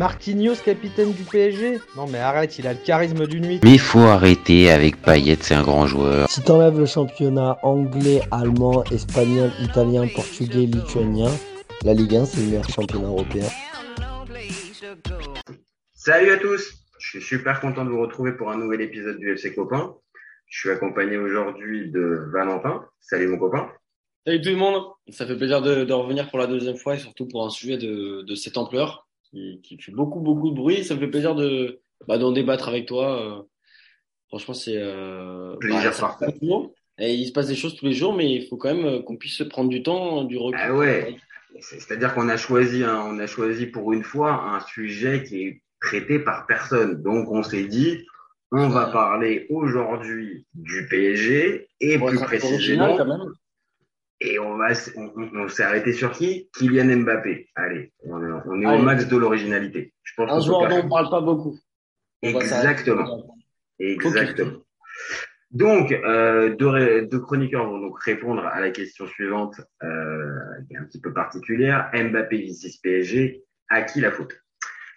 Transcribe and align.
Marquinhos, 0.00 0.54
capitaine 0.64 1.12
du 1.12 1.24
PSG 1.24 1.78
Non 1.94 2.06
mais 2.06 2.20
arrête, 2.20 2.58
il 2.58 2.66
a 2.66 2.72
le 2.72 2.78
charisme 2.78 3.26
d'une 3.26 3.44
nuit. 3.44 3.60
Mais 3.62 3.72
il 3.72 3.78
faut 3.78 3.98
arrêter 3.98 4.70
avec 4.70 4.96
Payet, 5.02 5.36
c'est 5.42 5.54
un 5.54 5.62
grand 5.62 5.86
joueur. 5.86 6.26
Si 6.26 6.42
t'enlèves 6.42 6.78
le 6.78 6.86
championnat 6.86 7.58
anglais, 7.62 8.22
allemand, 8.30 8.82
espagnol, 8.84 9.50
italien, 9.60 10.08
portugais, 10.08 10.64
lituanien, 10.64 11.28
la 11.84 11.92
Ligue 11.92 12.16
1 12.16 12.24
c'est 12.24 12.40
le 12.40 12.46
meilleur 12.46 12.66
championnat 12.70 13.08
européen. 13.08 13.44
Salut 15.92 16.30
à 16.30 16.38
tous, 16.38 16.72
je 16.98 17.18
suis 17.18 17.20
super 17.20 17.60
content 17.60 17.84
de 17.84 17.90
vous 17.90 18.00
retrouver 18.00 18.32
pour 18.32 18.50
un 18.50 18.56
nouvel 18.56 18.80
épisode 18.80 19.18
du 19.18 19.34
FC 19.34 19.54
Copain. 19.54 19.96
Je 20.46 20.60
suis 20.60 20.70
accompagné 20.70 21.18
aujourd'hui 21.18 21.90
de 21.90 22.24
Valentin. 22.32 22.86
Salut 23.00 23.26
mon 23.26 23.36
copain. 23.36 23.68
Salut 24.24 24.40
tout 24.40 24.48
le 24.48 24.56
monde, 24.56 24.82
ça 25.10 25.26
fait 25.26 25.36
plaisir 25.36 25.60
de, 25.60 25.84
de, 25.84 25.92
revenir 25.92 26.30
pour 26.30 26.38
la 26.38 26.46
deuxième 26.46 26.76
fois 26.76 26.94
et 26.94 26.98
surtout 26.98 27.28
pour 27.28 27.44
un 27.44 27.50
sujet 27.50 27.76
de, 27.76 28.22
de 28.22 28.34
cette 28.34 28.56
ampleur 28.56 29.06
qui, 29.30 29.60
qui, 29.62 29.78
fait 29.80 29.92
beaucoup 29.92 30.20
beaucoup 30.20 30.50
de 30.50 30.56
bruit. 30.56 30.84
Ça 30.84 30.94
me 30.94 31.00
fait 31.00 31.08
plaisir 31.08 31.34
de 31.34 31.80
bah, 32.06 32.18
d'en 32.18 32.32
débattre 32.32 32.68
avec 32.68 32.86
toi. 32.86 33.20
Euh, 33.22 33.42
franchement, 34.28 34.54
c'est 34.54 34.76
euh, 34.76 35.56
plaisir 35.56 35.92
bah, 36.20 36.26
Et 36.98 37.14
il 37.14 37.26
se 37.26 37.32
passe 37.32 37.48
des 37.48 37.56
choses 37.56 37.76
tous 37.76 37.86
les 37.86 37.92
jours, 37.92 38.14
mais 38.14 38.30
il 38.30 38.46
faut 38.48 38.56
quand 38.56 38.74
même 38.74 38.86
euh, 38.86 39.02
qu'on 39.02 39.16
puisse 39.16 39.36
se 39.36 39.44
prendre 39.44 39.70
du 39.70 39.82
temps, 39.82 40.24
du 40.24 40.38
recul. 40.38 40.60
Ah 40.62 40.74
ouais. 40.74 41.16
C'est-à-dire 41.60 42.14
qu'on 42.14 42.28
a 42.28 42.36
choisi, 42.36 42.84
hein, 42.84 43.04
on 43.06 43.18
a 43.18 43.26
choisi 43.26 43.66
pour 43.66 43.92
une 43.92 44.04
fois 44.04 44.54
un 44.54 44.60
sujet 44.60 45.24
qui 45.24 45.42
est 45.42 45.62
traité 45.80 46.18
par 46.18 46.46
personne. 46.46 47.02
Donc 47.02 47.30
on 47.30 47.42
s'est 47.42 47.64
dit, 47.64 48.06
on 48.52 48.68
va 48.68 48.86
parler 48.86 49.46
aujourd'hui 49.50 50.46
du 50.54 50.86
PSG 50.88 51.68
et 51.80 51.98
plus 51.98 52.18
précisément 52.18 52.96
et 54.20 54.38
on 54.38 54.56
va, 54.56 54.72
on, 54.96 55.12
on 55.34 55.48
s'est 55.48 55.62
arrêté 55.62 55.92
sur 55.92 56.12
qui? 56.12 56.48
Kylian 56.56 56.98
Mbappé. 56.98 57.48
Allez, 57.54 57.92
on, 58.04 58.16
on 58.16 58.60
est 58.60 58.66
Allez. 58.66 58.78
au 58.78 58.82
max 58.82 59.08
de 59.08 59.16
l'originalité. 59.16 59.94
Je 60.02 60.12
pense 60.16 60.30
un 60.30 60.40
joueur 60.40 60.68
dont 60.68 60.82
on 60.84 60.88
parle 60.88 61.10
pas 61.10 61.20
beaucoup. 61.20 61.58
Exactement. 62.22 63.36
Exactement. 63.78 64.48
Okay. 64.48 64.58
Donc, 65.52 65.90
euh, 65.90 66.54
deux, 66.54 67.06
deux, 67.06 67.18
chroniqueurs 67.18 67.66
vont 67.68 67.80
donc 67.80 67.98
répondre 68.00 68.44
à 68.44 68.60
la 68.60 68.70
question 68.70 69.06
suivante, 69.06 69.60
euh, 69.82 70.28
qui 70.68 70.74
est 70.74 70.76
un 70.76 70.84
petit 70.84 71.00
peu 71.00 71.12
particulière. 71.12 71.90
Mbappé 71.92 72.46
vs 72.46 72.78
PSG, 72.82 73.42
à 73.68 73.82
qui 73.82 74.00
la 74.00 74.12
faute? 74.12 74.34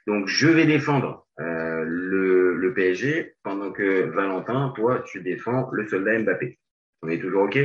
Donc, 0.05 0.27
je 0.27 0.47
vais 0.47 0.65
défendre 0.65 1.25
euh, 1.39 1.83
le, 1.87 2.55
le 2.55 2.73
PSG, 2.73 3.35
pendant 3.41 3.71
que 3.71 4.03
Valentin, 4.09 4.73
toi, 4.75 5.03
tu 5.07 5.21
défends 5.21 5.69
le 5.71 5.87
soldat 5.87 6.19
Mbappé. 6.19 6.59
On 7.01 7.07
est 7.07 7.19
toujours 7.19 7.43
OK? 7.43 7.57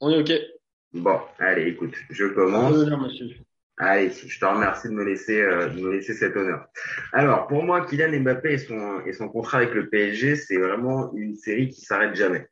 On 0.00 0.10
est 0.10 0.18
OK. 0.20 0.32
Bon, 0.92 1.20
allez, 1.38 1.68
écoute, 1.68 1.94
je 2.10 2.26
commence. 2.26 2.74
Allez, 3.78 4.10
je 4.10 4.38
te 4.38 4.44
remercie 4.44 4.88
de 4.88 4.92
me 4.92 5.04
laisser, 5.04 5.40
euh, 5.40 5.68
de 5.68 5.80
me 5.80 5.92
laisser 5.92 6.12
cet 6.12 6.36
honneur. 6.36 6.66
Alors, 7.12 7.46
pour 7.46 7.62
moi, 7.62 7.86
Kylian 7.86 8.20
Mbappé 8.20 8.52
et 8.52 8.58
son, 8.58 9.00
et 9.06 9.12
son 9.12 9.28
contrat 9.28 9.58
avec 9.58 9.72
le 9.72 9.88
PSG, 9.88 10.36
c'est 10.36 10.58
vraiment 10.58 11.14
une 11.14 11.34
série 11.36 11.68
qui 11.68 11.80
s'arrête 11.80 12.14
jamais. 12.14 12.46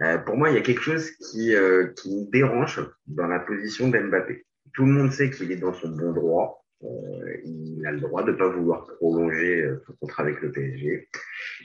Euh, 0.00 0.18
pour 0.18 0.36
moi, 0.36 0.50
il 0.50 0.54
y 0.54 0.58
a 0.58 0.62
quelque 0.62 0.82
chose 0.82 1.10
qui, 1.12 1.54
euh, 1.54 1.88
qui 1.96 2.14
me 2.14 2.30
dérange 2.30 2.80
dans 3.06 3.26
la 3.26 3.40
position 3.40 3.88
d'Mbappé. 3.88 4.44
Tout 4.72 4.86
le 4.86 4.92
monde 4.92 5.12
sait 5.12 5.30
qu'il 5.30 5.52
est 5.52 5.56
dans 5.56 5.72
son 5.72 5.88
bon 5.88 6.12
droit. 6.12 6.64
Euh, 6.82 7.36
il 7.44 7.86
a 7.86 7.92
le 7.92 8.00
droit 8.00 8.24
de 8.24 8.32
ne 8.32 8.36
pas 8.36 8.48
vouloir 8.48 8.86
prolonger 8.96 9.68
son 9.86 9.92
contrat 9.94 10.24
avec 10.24 10.40
le 10.40 10.50
PSG. 10.50 11.08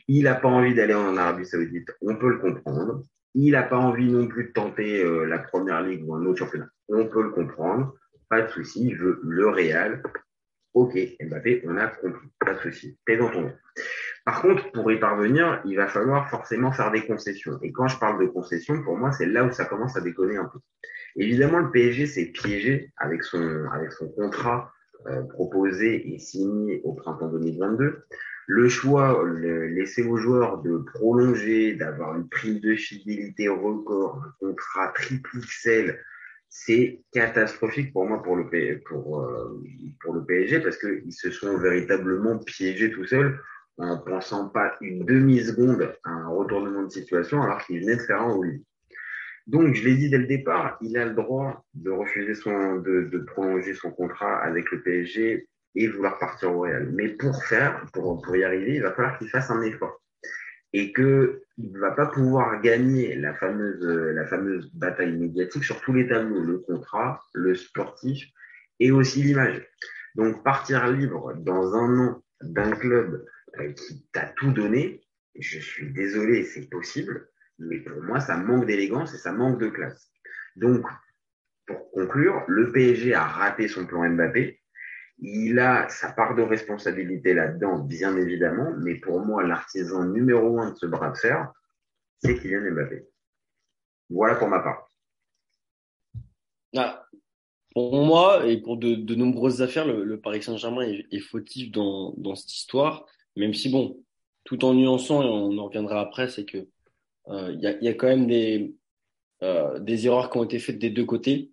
Il 0.08 0.24
n'a 0.24 0.36
pas 0.36 0.48
envie 0.48 0.76
d'aller 0.76 0.94
en 0.94 1.18
Arabie 1.18 1.46
Saoudite. 1.46 1.90
On 2.02 2.16
peut 2.16 2.30
le 2.30 2.38
comprendre. 2.38 3.04
Il 3.42 3.54
n'a 3.54 3.64
pas 3.64 3.78
envie 3.78 4.12
non 4.12 4.28
plus 4.28 4.48
de 4.48 4.52
tenter 4.52 5.02
euh, 5.02 5.23
la 5.23 5.40
première 5.40 5.82
ligue 5.82 6.04
ou 6.06 6.14
un 6.14 6.26
autre 6.26 6.40
championnat. 6.40 6.68
On 6.90 7.06
peut 7.08 7.23
le 7.23 7.30
comprendre. 7.30 7.96
Pas 8.30 8.42
de 8.42 8.50
souci. 8.50 8.88
Il 8.88 8.98
veut 8.98 9.22
le 9.23 9.48
Real. 9.48 10.04
Ok, 10.73 10.98
Mbappé, 11.22 11.64
on 11.66 11.78
a 11.78 11.88
compris. 11.88 12.28
Pas 12.38 12.56
de 12.56 12.59
souci. 12.59 12.98
T'es 13.06 13.16
dans 13.16 13.30
ton 13.30 13.44
nom. 13.44 13.54
Par 14.26 14.42
contre, 14.42 14.70
pour 14.73 14.92
y 14.92 15.00
parvenir, 15.00 15.62
il 15.64 15.78
va 15.78 15.88
falloir 15.88 16.30
forcément 16.30 16.73
faire 16.73 16.92
des 16.92 17.06
concessions. 17.06 17.58
Et 17.62 17.72
quand 17.72 17.88
je 17.88 17.98
parle 17.98 18.20
de 18.20 18.28
concessions, 18.28 18.84
pour 18.84 18.98
moi, 18.98 19.14
c'est 19.14 19.26
là 19.26 19.46
où 19.46 19.52
ça 19.52 19.64
commence 19.64 19.96
à 19.96 20.02
déconner 20.02 20.36
un 20.36 20.46
peu. 20.46 20.59
Évidemment, 21.16 21.59
le 21.59 21.72
PSG 21.72 22.08
s'est 22.08 22.25
piégé 22.25 22.92
avec 22.97 23.24
son, 23.24 23.69
contrat 24.18 24.74
euh, 25.08 25.24
proposé 25.24 26.13
et 26.13 26.19
signé 26.19 26.81
au 26.84 26.92
printemps 26.92 27.30
2022 27.30 28.03
le 28.50 28.68
choix 28.68 29.24
le, 29.24 29.68
laisser 29.68 30.02
aux 30.02 30.18
joueurs 30.18 30.64
de 30.64 30.80
prolonger, 30.80 31.76
d'avoir 31.76 32.16
une 32.16 32.28
prime 32.28 32.60
de 32.60 32.74
fidélité 32.74 33.48
record, 33.48 34.24
un 34.26 34.34
contrat 34.40 34.88
triple 34.96 35.38
XL, 35.38 36.00
c'est 36.50 37.04
catastrophique 37.12 37.94
pour 37.94 38.08
moi 38.08 38.24
pour 38.24 38.36
le 38.36 38.50
pour 38.88 39.22
euh, 39.22 39.64
pour 40.02 40.16
le 40.16 40.26
PSG 40.26 40.62
parce 40.62 40.80
qu'ils 40.80 41.14
se 41.14 41.30
sont 41.30 41.60
véritablement 41.60 42.40
piégés 42.40 42.90
tout 42.90 43.06
seuls 43.06 43.40
en 43.78 44.00
pensant 44.00 44.50
pas 44.50 44.76
une 44.81 45.06
demi 45.06 45.42
seconde 45.42 45.96
à 46.04 46.10
un 46.10 46.30
retournement 46.30 46.81
de 46.81 46.90
situation 46.90 47.44
alors 47.44 47.64
qu'ils 47.64 47.81
venaient 47.81 47.98
de 47.98 48.02
faire 48.02 48.24
un. 48.24 48.42
Donc, 49.46 49.76
je 49.76 49.84
l'ai 49.84 49.96
dit 49.96 50.10
dès 50.10 50.18
le 50.18 50.28
départ, 50.28 50.80
il 50.81 50.98
a 50.98 51.06
le 51.06 51.14
droit 51.14 51.66
de 51.76 51.92
refuser 51.92 52.34
son, 52.34 52.78
de, 52.78 53.10
de 53.12 53.20
prolonger 53.20 53.76
son 53.76 53.92
contrat 53.92 54.38
avec 54.40 54.72
le 54.72 54.81
PSG 54.81 55.49
et 55.75 55.88
vouloir 55.88 56.18
partir 56.19 56.56
au 56.56 56.62
Real. 56.62 56.90
Mais 56.94 57.09
pour 57.09 57.44
faire, 57.44 57.85
pour, 57.94 58.35
y 58.35 58.44
arriver, 58.44 58.75
il 58.75 58.81
va 58.81 58.91
falloir 58.91 59.18
qu'il 59.18 59.30
fasse 59.30 59.50
un 59.50 59.62
effort. 59.62 60.02
Et 60.74 60.91
que 60.94 61.41
il 61.57 61.78
va 61.78 61.91
pas 61.91 62.06
pouvoir 62.06 62.62
gagner 62.62 63.16
la 63.16 63.34
fameuse, 63.34 63.84
la 63.84 64.25
fameuse 64.25 64.72
bataille 64.74 65.18
médiatique 65.18 65.63
sur 65.63 65.81
tous 65.81 65.94
les 65.94 66.07
tableaux, 66.07 66.41
le 66.41 66.59
contrat, 66.59 67.19
le 67.34 67.56
sportif 67.56 68.28
et 68.80 68.91
aussi 68.91 69.24
l'image. 69.24 69.68
Donc, 70.16 70.44
partir 70.44 70.88
libre 70.88 71.34
dans 71.35 71.75
un 71.75 72.00
an 72.00 72.24
d'un 72.41 72.72
club 72.72 73.25
euh, 73.59 73.74
qui 73.74 74.07
t'a 74.13 74.25
tout 74.38 74.51
donné, 74.51 75.01
je 75.38 75.59
suis 75.59 75.91
désolé, 75.91 76.44
c'est 76.44 76.69
possible, 76.69 77.28
mais 77.57 77.80
pour 77.80 78.01
moi, 78.01 78.19
ça 78.19 78.38
manque 78.38 78.66
d'élégance 78.66 79.13
et 79.13 79.18
ça 79.18 79.31
manque 79.31 79.59
de 79.59 79.69
classe. 79.69 80.12
Donc, 80.56 80.86
pour 81.66 81.91
conclure, 81.91 82.44
le 82.47 82.72
PSG 82.72 83.13
a 83.13 83.24
raté 83.24 83.68
son 83.68 83.86
plan 83.86 84.09
Mbappé. 84.09 84.59
Il 85.22 85.59
a 85.59 85.90
sa 85.90 86.12
part 86.12 86.35
de 86.35 86.41
responsabilité 86.41 87.34
là-dedans, 87.34 87.80
bien 87.80 88.16
évidemment, 88.16 88.74
mais 88.78 88.96
pour 88.96 89.19
moi, 89.19 89.44
l'artisan 89.44 90.06
numéro 90.06 90.59
un 90.59 90.72
de 90.72 90.75
ce 90.78 90.85
bras 90.85 91.12
de 91.12 91.18
fer, 91.18 91.52
c'est 92.19 92.40
Kylian 92.40 92.72
Mbappé. 92.72 93.06
Voilà 94.09 94.35
pour 94.35 94.47
ma 94.47 94.59
part. 94.59 94.90
Ah, 96.75 97.06
pour 97.74 98.03
moi, 98.03 98.46
et 98.47 98.57
pour 98.57 98.78
de, 98.78 99.16
nombreuses 99.16 99.62
affaires, 99.62 99.85
le, 99.85 100.19
Paris 100.19 100.41
Saint-Germain 100.41 100.88
est, 101.12 101.19
fautif 101.19 101.72
dans, 101.72 102.36
cette 102.36 102.53
histoire, 102.53 103.06
même 103.36 103.53
si, 103.53 103.69
bon, 103.69 104.03
tout 104.44 104.63
en 104.66 104.74
nuançant, 104.74 105.22
et 105.22 105.28
on 105.28 105.57
en 105.57 105.66
reviendra 105.66 106.00
après, 106.00 106.30
c'est 106.30 106.46
que 106.46 106.68
il 107.28 107.34
euh, 107.34 107.51
y, 107.53 107.68
a, 107.68 107.80
y, 107.80 107.88
a, 107.88 107.94
quand 107.94 108.07
même 108.07 108.72
euh, 109.44 109.80
des 109.80 110.07
erreurs 110.07 110.31
qui 110.31 110.38
ont 110.38 110.44
été 110.44 110.57
faites 110.57 110.80
des 110.80 110.90
deux 110.90 111.06
côtés. 111.06 111.51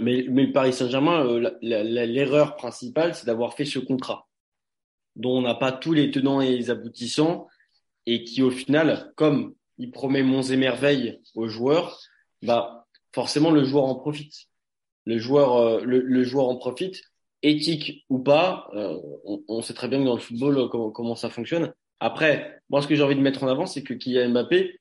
Mais, 0.00 0.26
mais 0.28 0.48
Paris 0.48 0.72
Saint-Germain, 0.72 1.24
euh, 1.24 1.50
l'erreur 1.62 2.56
principale, 2.56 3.14
c'est 3.14 3.26
d'avoir 3.26 3.54
fait 3.54 3.64
ce 3.64 3.78
contrat 3.78 4.26
dont 5.16 5.38
on 5.38 5.42
n'a 5.42 5.54
pas 5.54 5.72
tous 5.72 5.92
les 5.92 6.10
tenants 6.10 6.40
et 6.40 6.56
les 6.56 6.70
aboutissants 6.70 7.48
et 8.06 8.24
qui, 8.24 8.42
au 8.42 8.50
final, 8.50 9.12
comme 9.16 9.54
il 9.78 9.90
promet 9.90 10.22
monts 10.22 10.42
et 10.42 10.56
merveilles 10.56 11.20
aux 11.34 11.48
joueurs, 11.48 12.00
bah, 12.42 12.86
forcément, 13.12 13.50
le 13.50 13.64
joueur 13.64 13.84
en 13.84 13.94
profite. 13.94 14.34
Le 15.06 15.18
joueur, 15.18 15.56
euh, 15.56 15.84
le, 15.84 16.00
le, 16.00 16.24
joueur 16.24 16.48
en 16.48 16.56
profite, 16.56 17.02
éthique 17.42 18.04
ou 18.08 18.18
pas. 18.18 18.68
Euh, 18.74 18.98
on, 19.24 19.42
on, 19.48 19.62
sait 19.62 19.74
très 19.74 19.88
bien 19.88 19.98
que 20.00 20.04
dans 20.04 20.14
le 20.14 20.20
football, 20.20 20.58
euh, 20.58 20.68
comment, 20.68 20.90
comment 20.90 21.14
ça 21.14 21.30
fonctionne. 21.30 21.72
Après, 22.00 22.60
moi, 22.70 22.82
ce 22.82 22.88
que 22.88 22.94
j'ai 22.94 23.02
envie 23.02 23.16
de 23.16 23.20
mettre 23.20 23.42
en 23.44 23.48
avant, 23.48 23.66
c'est 23.66 23.82
que 23.82 23.94
Kylian 23.94 24.30
Mbappé, 24.30 24.80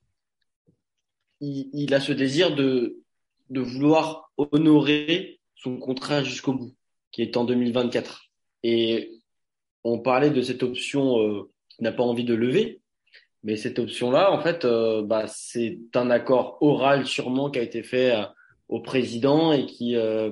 il, 1.41 1.69
il 1.73 1.93
a 1.93 1.99
ce 1.99 2.13
désir 2.13 2.55
de, 2.55 3.02
de 3.49 3.61
vouloir 3.61 4.31
honorer 4.37 5.39
son 5.55 5.77
contrat 5.77 6.23
jusqu'au 6.23 6.53
bout, 6.53 6.73
qui 7.11 7.21
est 7.21 7.37
en 7.37 7.45
2024. 7.45 8.23
Et 8.63 9.11
on 9.83 9.99
parlait 9.99 10.31
de 10.31 10.41
cette 10.41 10.63
option 10.63 11.19
euh, 11.19 11.49
qu'il 11.69 11.83
n'a 11.83 11.91
pas 11.91 12.03
envie 12.03 12.23
de 12.23 12.33
lever, 12.33 12.81
mais 13.43 13.57
cette 13.57 13.77
option-là, 13.79 14.31
en 14.31 14.41
fait, 14.41 14.63
euh, 14.65 15.01
bah, 15.03 15.25
c'est 15.27 15.77
un 15.95 16.09
accord 16.09 16.57
oral 16.61 17.05
sûrement 17.05 17.51
qui 17.51 17.59
a 17.59 17.61
été 17.61 17.83
fait 17.83 18.15
euh, 18.15 18.23
au 18.69 18.79
président 18.79 19.51
et 19.51 19.65
qui, 19.65 19.97
euh, 19.97 20.31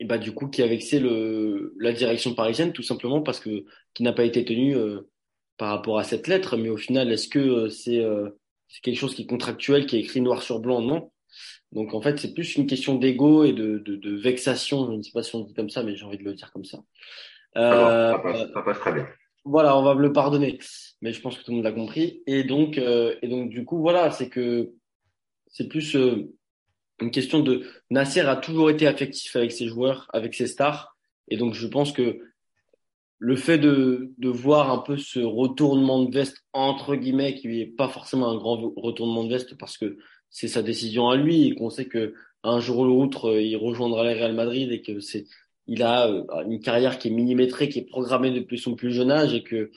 et 0.00 0.06
bah, 0.06 0.16
du 0.18 0.32
coup, 0.32 0.48
qui 0.48 0.62
a 0.62 0.66
vexé 0.66 0.98
le, 0.98 1.74
la 1.78 1.92
direction 1.92 2.34
parisienne, 2.34 2.72
tout 2.72 2.82
simplement 2.82 3.20
parce 3.20 3.38
que 3.38 3.66
qui 3.92 4.02
n'a 4.02 4.12
pas 4.14 4.24
été 4.24 4.44
tenu 4.44 4.76
par 5.56 5.68
rapport 5.70 5.98
à 5.98 6.04
cette 6.04 6.26
lettre. 6.26 6.56
Mais 6.56 6.70
au 6.70 6.76
final, 6.76 7.12
est-ce 7.12 7.28
que 7.28 7.68
c'est 7.68 8.04
c'est 8.68 8.80
quelque 8.80 8.98
chose 8.98 9.14
qui 9.14 9.22
est 9.22 9.26
contractuel, 9.26 9.86
qui 9.86 9.96
est 9.96 10.00
écrit 10.00 10.20
noir 10.20 10.42
sur 10.42 10.58
blanc? 10.58 10.80
Non. 10.80 11.12
Donc 11.72 11.94
en 11.94 12.00
fait, 12.00 12.18
c'est 12.18 12.34
plus 12.34 12.56
une 12.56 12.66
question 12.66 12.96
d'ego 12.96 13.44
et 13.44 13.52
de, 13.52 13.78
de, 13.78 13.96
de, 13.96 14.16
vexation. 14.16 14.86
Je 14.86 14.96
ne 14.96 15.02
sais 15.02 15.12
pas 15.12 15.22
si 15.22 15.34
on 15.34 15.40
dit 15.40 15.54
comme 15.54 15.70
ça, 15.70 15.82
mais 15.82 15.96
j'ai 15.96 16.04
envie 16.04 16.18
de 16.18 16.24
le 16.24 16.34
dire 16.34 16.52
comme 16.52 16.64
ça. 16.64 16.78
Euh, 17.56 18.12
ça, 18.12 18.18
passe, 18.18 18.52
ça, 18.52 18.62
passe, 18.62 18.78
très 18.78 18.92
bien. 18.92 19.08
Voilà, 19.44 19.76
on 19.76 19.82
va 19.82 19.94
me 19.94 20.00
le 20.00 20.12
pardonner, 20.12 20.58
mais 21.02 21.12
je 21.12 21.20
pense 21.20 21.36
que 21.36 21.44
tout 21.44 21.50
le 21.50 21.56
monde 21.56 21.64
l'a 21.64 21.72
compris. 21.72 22.22
Et 22.26 22.44
donc, 22.44 22.78
euh, 22.78 23.14
et 23.22 23.28
donc 23.28 23.50
du 23.50 23.64
coup, 23.64 23.78
voilà, 23.78 24.10
c'est 24.10 24.28
que 24.28 24.72
c'est 25.48 25.68
plus 25.68 25.96
euh, 25.96 26.32
une 27.00 27.10
question 27.10 27.40
de 27.40 27.62
Nasser 27.90 28.20
a 28.20 28.36
toujours 28.36 28.70
été 28.70 28.86
affectif 28.86 29.36
avec 29.36 29.52
ses 29.52 29.68
joueurs, 29.68 30.08
avec 30.12 30.34
ses 30.34 30.46
stars, 30.46 30.96
et 31.28 31.36
donc 31.36 31.54
je 31.54 31.66
pense 31.66 31.92
que 31.92 32.20
le 33.18 33.36
fait 33.36 33.58
de, 33.58 34.12
de 34.18 34.28
voir 34.28 34.70
un 34.70 34.78
peu 34.78 34.96
ce 34.96 35.20
retournement 35.20 36.02
de 36.02 36.12
veste 36.12 36.44
entre 36.52 36.94
guillemets 36.94 37.34
qui 37.34 37.48
n'est 37.48 37.66
pas 37.66 37.88
forcément 37.88 38.30
un 38.30 38.36
grand 38.36 38.72
retournement 38.76 39.24
de 39.24 39.30
veste 39.30 39.56
parce 39.56 39.78
que 39.78 39.96
c'est 40.34 40.48
sa 40.48 40.62
décision 40.62 41.08
à 41.08 41.16
lui 41.16 41.46
et 41.46 41.54
qu'on 41.54 41.70
sait 41.70 41.84
que 41.84 42.12
un 42.42 42.58
jour 42.58 42.80
ou 42.80 42.84
l'autre 42.84 43.38
il 43.38 43.56
rejoindra 43.56 44.02
le 44.02 44.10
Real 44.10 44.34
Madrid 44.34 44.70
et 44.72 44.82
que 44.82 44.98
c'est 44.98 45.26
il 45.68 45.82
a 45.82 46.08
euh, 46.08 46.24
une 46.44 46.60
carrière 46.60 46.98
qui 46.98 47.08
est 47.08 47.12
millimétrée 47.12 47.68
qui 47.68 47.78
est 47.78 47.88
programmée 47.88 48.32
depuis 48.32 48.58
son 48.58 48.74
plus 48.74 48.92
jeune 48.92 49.12
âge 49.12 49.32
et 49.32 49.44
que 49.44 49.70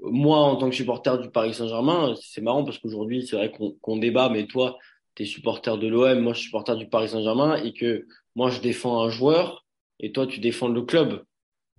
moi 0.00 0.38
en 0.38 0.54
tant 0.54 0.70
que 0.70 0.76
supporter 0.76 1.18
du 1.18 1.28
Paris 1.30 1.54
Saint-Germain 1.54 2.14
c'est 2.22 2.40
marrant 2.40 2.64
parce 2.64 2.78
qu'aujourd'hui 2.78 3.26
c'est 3.26 3.34
vrai 3.34 3.52
qu'on 3.82 3.96
débat 3.96 4.28
mais 4.28 4.46
toi 4.46 4.78
tu 5.16 5.24
es 5.24 5.26
supporter 5.26 5.76
de 5.76 5.88
l'OM 5.88 6.20
moi 6.20 6.34
je 6.34 6.38
suis 6.38 6.46
supporter 6.46 6.76
du 6.76 6.88
Paris 6.88 7.08
Saint-Germain 7.08 7.56
et 7.56 7.72
que 7.72 8.06
moi 8.36 8.48
je 8.50 8.60
défends 8.60 9.02
un 9.02 9.10
joueur 9.10 9.66
et 9.98 10.12
toi 10.12 10.28
tu 10.28 10.38
défends 10.38 10.68
le 10.68 10.82
club 10.82 11.24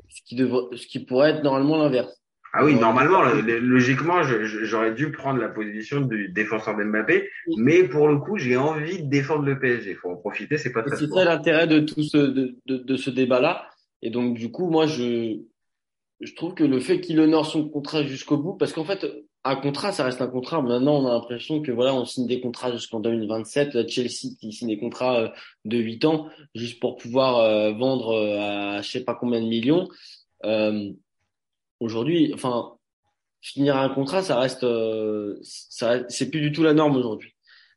ce 0.09 0.21
qui, 0.23 0.35
devrait, 0.35 0.75
ce 0.75 0.87
qui 0.87 0.99
pourrait 0.99 1.31
être 1.31 1.43
normalement 1.43 1.77
l'inverse. 1.77 2.21
Ah 2.59 2.65
oui, 2.65 2.73
normalement, 2.73 3.21
logiquement, 3.21 4.23
j'aurais 4.23 4.93
dû 4.93 5.11
prendre 5.11 5.39
la 5.39 5.47
position 5.47 6.01
du 6.01 6.29
défenseur 6.29 6.75
d'Mbappé, 6.75 7.29
mais 7.55 7.83
pour 7.83 8.07
le 8.07 8.17
coup, 8.17 8.37
j'ai 8.37 8.57
envie 8.57 9.03
de 9.03 9.07
défendre 9.07 9.43
le 9.43 9.59
PSG. 9.59 9.91
Il 9.91 9.95
faut 9.95 10.09
en 10.09 10.15
profiter, 10.15 10.57
c'est 10.57 10.71
pas 10.71 10.81
très 10.81 10.95
C'est 10.95 11.07
ça 11.07 11.23
l'intérêt 11.23 11.67
de 11.67 11.81
tout 11.81 12.01
ce, 12.01 12.17
de, 12.17 12.57
de, 12.65 12.77
de 12.77 12.97
ce 12.97 13.11
débat-là. 13.11 13.69
Et 14.01 14.09
donc, 14.09 14.33
du 14.33 14.49
coup, 14.49 14.71
moi, 14.71 14.87
je, 14.87 15.37
je 16.19 16.33
trouve 16.33 16.55
que 16.55 16.63
le 16.63 16.79
fait 16.79 16.99
qu'il 16.99 17.19
honore 17.19 17.45
son 17.45 17.69
contrat 17.69 18.01
jusqu'au 18.01 18.37
bout, 18.37 18.55
parce 18.55 18.73
qu'en 18.73 18.85
fait, 18.85 19.05
un 19.43 19.55
contrat, 19.55 19.91
ça 19.91 20.03
reste 20.03 20.21
un 20.21 20.27
contrat. 20.27 20.59
Maintenant, 20.63 21.03
on 21.03 21.07
a 21.07 21.13
l'impression 21.13 21.61
que 21.61 21.71
voilà, 21.71 21.93
on 21.93 22.05
signe 22.05 22.25
des 22.25 22.41
contrats 22.41 22.71
jusqu'en 22.71 22.99
2027. 22.99 23.87
Chelsea 23.87 24.35
qui 24.39 24.51
signe 24.51 24.69
des 24.69 24.79
contrats 24.79 25.19
euh, 25.19 25.29
de 25.65 25.77
8 25.77 26.05
ans 26.05 26.27
juste 26.55 26.79
pour 26.79 26.97
pouvoir 26.97 27.37
euh, 27.37 27.71
vendre 27.73 28.15
euh, 28.15 28.39
à 28.39 28.81
je 28.81 28.89
sais 28.89 29.03
pas 29.03 29.13
combien 29.13 29.41
de 29.41 29.47
millions. 29.47 29.87
Euh, 30.43 30.91
aujourd'hui, 31.79 32.31
enfin, 32.33 32.77
finir 33.41 33.77
un 33.77 33.89
contrat, 33.89 34.21
ça 34.21 34.39
reste, 34.39 34.65
ça, 35.41 36.07
c'est 36.09 36.29
plus 36.29 36.41
du 36.41 36.51
tout 36.51 36.63
la 36.63 36.73
norme 36.73 36.97
aujourd'hui. 36.97 37.33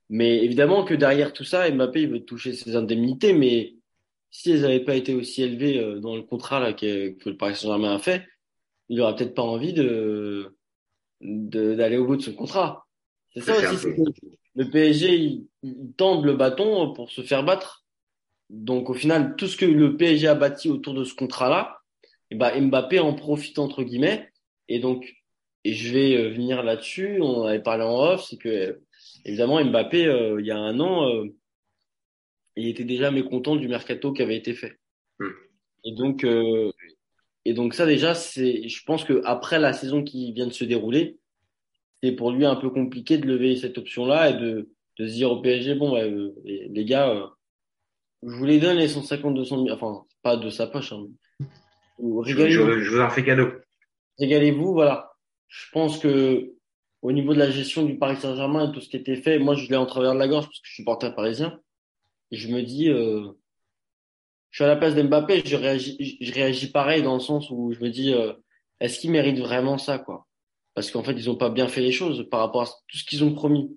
Mais 0.08 0.44
évidemment 0.44 0.85
que 0.85 0.94
derrière 0.94 1.32
tout 1.32 1.44
ça, 1.44 1.70
Mbappé 1.70 2.02
il 2.02 2.11
veut 2.11 2.25
toucher 2.25 2.52
ses 2.52 2.75
indemnités, 2.75 3.32
mais 3.32 3.76
si 4.31 4.50
elles 4.50 4.62
n'avaient 4.62 4.85
pas 4.85 4.97
été 4.97 5.14
aussi 5.14 5.43
élevées 5.43 6.00
dans 6.00 6.17
le 6.17 6.23
contrat 6.23 6.61
là 6.61 6.73
que, 6.73 7.11
que 7.11 7.31
le 7.31 7.37
Paris 7.37 7.55
Saint-Germain 7.55 7.94
a 7.94 7.99
fait, 7.99 8.26
il 8.88 9.00
aurait 9.00 9.14
peut-être 9.14 9.35
pas 9.35 9.43
envie 9.43 9.73
de 9.73 10.56
d'aller 11.20 11.99
au 11.99 12.06
bout 12.06 12.17
de 12.17 12.23
ce 12.23 12.31
contrat. 12.31 12.87
C'est 13.35 13.43
ça 13.43 13.56
aussi, 13.56 13.76
c'est 13.76 13.94
que 13.94 14.03
le 14.56 14.70
PSG, 14.70 15.14
il, 15.14 15.46
il, 15.62 15.93
tend 15.96 16.23
le 16.23 16.35
bâton 16.35 16.93
pour 16.93 17.11
se 17.11 17.23
faire 17.23 17.44
battre. 17.44 17.85
Donc 18.49 18.91
au 18.91 18.94
final, 18.94 19.37
tout 19.37 19.46
ce 19.46 19.56
que 19.56 19.67
le 19.67 19.96
PSG 19.96 20.26
a 20.26 20.35
bâti 20.35 20.69
autour 20.70 20.94
de 20.94 21.05
ce 21.05 21.14
contrat-là, 21.14 21.80
et 22.31 22.37
ben 22.37 22.69
Mbappé 22.69 23.00
en 23.00 23.15
profite 23.15 23.59
entre 23.59 23.82
guillemets. 23.82 24.31
Et 24.69 24.79
donc, 24.79 25.12
et 25.65 25.73
je 25.73 25.93
vais 25.93 26.17
euh, 26.17 26.31
venir 26.31 26.62
là-dessus. 26.62 27.21
On 27.21 27.44
avait 27.44 27.62
parlé 27.62 27.85
en 27.85 27.99
off, 27.99 28.25
c'est 28.29 28.38
que 28.38 28.81
évidemment 29.25 29.65
Mbappé, 29.65 30.06
euh, 30.06 30.41
il 30.41 30.47
y 30.47 30.50
a 30.50 30.59
un 30.59 30.79
an, 30.81 31.09
euh, 31.09 31.25
il 32.56 32.69
était 32.69 32.85
déjà 32.85 33.11
mécontent 33.11 33.56
du 33.56 33.69
mercato 33.69 34.12
qui 34.12 34.23
avait 34.23 34.37
été 34.37 34.55
fait. 34.55 34.79
Hmm. 35.19 35.31
Et 35.85 35.93
donc, 35.94 36.27
et 37.47 37.55
donc 37.55 37.73
ça 37.73 37.87
déjà, 37.87 38.15
c'est, 38.15 38.69
je 38.69 38.85
pense 38.85 39.05
que 39.05 39.23
après 39.25 39.59
la 39.59 39.73
saison 39.73 40.05
qui 40.05 40.32
vient 40.32 40.47
de 40.47 40.53
se 40.53 40.65
dérouler, 40.65 41.19
c'est 42.03 42.12
pour 42.12 42.32
lui 42.32 42.44
un 42.44 42.56
peu 42.56 42.71
compliqué 42.71 43.19
de 43.19 43.27
lever 43.27 43.56
cette 43.56 43.79
option-là 43.79 44.31
et 44.31 44.35
de, 44.35 44.71
de 44.99 45.06
se 45.06 45.15
dire 45.15 45.31
au 45.31 45.41
PSG, 45.41 45.75
bon, 45.75 45.93
bah, 45.93 46.05
les, 46.44 46.85
gars, 46.85 47.11
euh, 47.11 47.27
je 48.23 48.35
vous 48.35 48.44
les 48.44 48.59
donne 48.59 48.77
les 48.77 48.88
150, 48.88 49.35
200 49.35 49.65
000, 49.65 49.71
enfin, 49.71 50.05
pas 50.23 50.37
de 50.37 50.50
sa 50.50 50.67
poche. 50.67 50.93
Hein. 50.93 51.06
Je, 52.25 52.49
je, 52.49 52.91
vous 52.91 53.00
en 53.00 53.11
fais 53.11 53.25
cadeau. 53.25 53.49
Régalez-vous, 54.19 54.73
voilà. 54.73 55.12
Je 55.49 55.67
pense 55.73 55.99
que 55.99 56.52
au 57.02 57.12
niveau 57.12 57.32
de 57.35 57.38
la 57.38 57.50
gestion 57.50 57.85
du 57.85 57.99
Paris 57.99 58.17
Saint-Germain 58.17 58.70
et 58.70 58.73
tout 58.73 58.81
ce 58.81 58.88
qui 58.88 58.97
était 58.97 59.17
fait, 59.17 59.38
moi 59.38 59.55
je 59.55 59.69
l'ai 59.69 59.76
en 59.76 59.87
travers 59.87 60.14
de 60.14 60.19
la 60.19 60.29
gorge 60.29 60.47
parce 60.47 60.61
que 60.61 60.67
je 60.67 60.75
suis 60.75 60.85
porteur 60.85 61.14
parisien. 61.14 61.58
Et 62.31 62.37
je 62.37 62.49
me 62.49 62.62
dis, 62.62 62.88
euh, 62.88 63.26
je 64.50 64.56
suis 64.56 64.64
à 64.64 64.69
la 64.69 64.76
place 64.76 64.94
d'Mbappé, 64.94 65.43
je 65.44 65.56
réagis, 65.56 66.19
je 66.20 66.32
réagis 66.32 66.70
pareil 66.70 67.02
dans 67.02 67.14
le 67.14 67.20
sens 67.20 67.50
où 67.50 67.73
je 67.73 67.81
me 67.81 67.91
dis, 67.91 68.14
euh, 68.14 68.32
est-ce 68.81 69.00
qu'il 69.00 69.11
mérite 69.11 69.38
vraiment 69.38 69.79
ça, 69.79 69.99
quoi? 69.99 70.26
Parce 70.75 70.91
qu'en 70.91 71.03
fait, 71.03 71.12
ils 71.12 71.29
ont 71.29 71.37
pas 71.37 71.50
bien 71.50 71.69
fait 71.69 71.81
les 71.81 71.93
choses 71.93 72.29
par 72.31 72.41
rapport 72.41 72.62
à 72.62 72.67
tout 72.67 72.96
ce 72.96 73.05
qu'ils 73.05 73.25
ont 73.25 73.35
promis. 73.35 73.76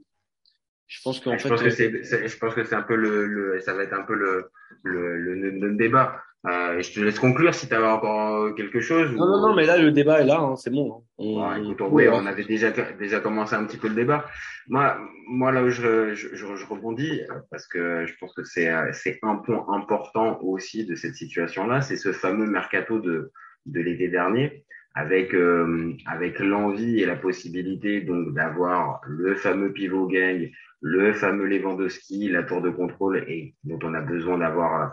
Je 0.87 1.01
pense 1.01 1.19
qu'en 1.19 1.37
fait, 1.39 1.49
pense 1.49 1.61
que 1.61 1.67
euh, 1.67 2.03
c'est, 2.03 2.27
je 2.27 2.37
pense 2.37 2.53
que 2.53 2.63
c'est 2.63 2.75
un 2.75 2.83
peu 2.83 2.95
le, 2.95 3.25
le, 3.25 3.59
ça 3.61 3.73
va 3.73 3.83
être 3.83 3.93
un 3.93 4.03
peu 4.03 4.13
le, 4.13 4.51
le, 4.83 5.17
le, 5.17 5.49
le 5.49 5.75
débat. 5.75 6.21
Euh, 6.45 6.81
je 6.81 6.91
te 6.91 6.99
laisse 6.99 7.19
conclure 7.19 7.53
si 7.53 7.69
tu 7.69 7.73
avais 7.73 7.87
encore 7.87 8.53
quelque 8.55 8.81
chose. 8.81 9.11
Non, 9.13 9.27
non, 9.27 9.47
non, 9.47 9.55
mais 9.55 9.65
là, 9.65 9.77
le 9.77 9.91
débat 9.91 10.19
est 10.19 10.25
là, 10.25 10.39
hein, 10.41 10.55
c'est 10.57 10.71
bon. 10.71 10.93
Hein. 10.93 11.01
On, 11.17 11.55
écoute, 11.55 11.79
on, 11.79 11.89
oui, 11.89 12.09
on 12.09 12.25
avait 12.25 12.43
déjà, 12.43 12.71
déjà 12.99 13.21
commencé 13.21 13.55
un 13.55 13.63
petit 13.63 13.77
peu 13.77 13.87
le 13.87 13.95
débat. 13.95 14.25
Moi, 14.67 14.97
moi 15.27 15.53
là 15.53 15.63
où 15.63 15.69
je, 15.69 16.13
je, 16.13 16.35
je, 16.35 16.65
rebondis, 16.65 17.21
parce 17.49 17.65
que 17.67 18.05
je 18.05 18.13
pense 18.19 18.33
que 18.33 18.43
c'est, 18.43 18.69
c'est 18.91 19.19
un 19.21 19.35
point 19.37 19.65
important 19.69 20.37
aussi 20.41 20.85
de 20.85 20.95
cette 20.95 21.15
situation-là, 21.15 21.79
c'est 21.79 21.95
ce 21.95 22.11
fameux 22.11 22.45
mercato 22.45 22.99
de, 22.99 23.31
de 23.65 23.79
l'été 23.79 24.09
dernier, 24.09 24.65
avec, 24.95 25.33
euh, 25.33 25.93
avec 26.05 26.39
l'envie 26.39 26.99
et 26.99 27.05
la 27.05 27.15
possibilité 27.15 28.01
donc 28.01 28.33
d'avoir 28.33 29.01
le 29.07 29.35
fameux 29.35 29.71
pivot 29.71 30.07
gang, 30.07 30.49
le 30.81 31.13
fameux 31.13 31.45
Lewandowski, 31.45 32.29
la 32.29 32.43
tour 32.43 32.61
de 32.61 32.69
contrôle 32.69 33.23
et 33.27 33.55
dont 33.63 33.79
on 33.83 33.93
a 33.93 34.01
besoin 34.01 34.37
d'avoir 34.37 34.81
euh, 34.81 34.87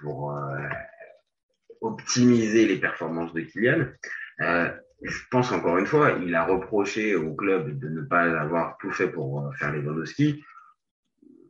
pour 0.00 0.36
euh, 0.36 0.68
optimiser 1.80 2.66
les 2.66 2.78
performances 2.78 3.32
de 3.32 3.40
Kylian. 3.40 3.86
Euh, 4.40 4.70
je 5.02 5.18
pense 5.30 5.50
encore 5.52 5.78
une 5.78 5.86
fois, 5.86 6.16
il 6.22 6.34
a 6.34 6.44
reproché 6.44 7.16
au 7.16 7.34
club 7.34 7.78
de 7.78 7.88
ne 7.88 8.02
pas 8.02 8.22
avoir 8.40 8.76
tout 8.78 8.92
fait 8.92 9.08
pour 9.08 9.52
faire 9.56 9.72
les 9.72 9.80
Lewandowski. 9.80 10.44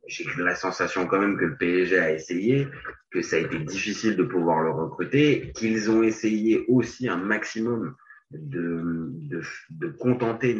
J'ai 0.06 0.24
la 0.38 0.54
sensation 0.54 1.06
quand 1.06 1.20
même 1.20 1.36
que 1.36 1.44
le 1.44 1.56
PSG 1.56 1.98
a 1.98 2.12
essayé, 2.12 2.66
que 3.10 3.22
ça 3.22 3.36
a 3.36 3.40
été 3.40 3.58
difficile 3.58 4.16
de 4.16 4.24
pouvoir 4.24 4.62
le 4.62 4.70
recruter, 4.70 5.52
qu'ils 5.54 5.90
ont 5.90 6.02
essayé 6.02 6.64
aussi 6.68 7.08
un 7.08 7.16
maximum 7.16 7.94
de, 8.30 9.10
de, 9.12 9.42
de 9.70 9.88
contenter 9.88 10.54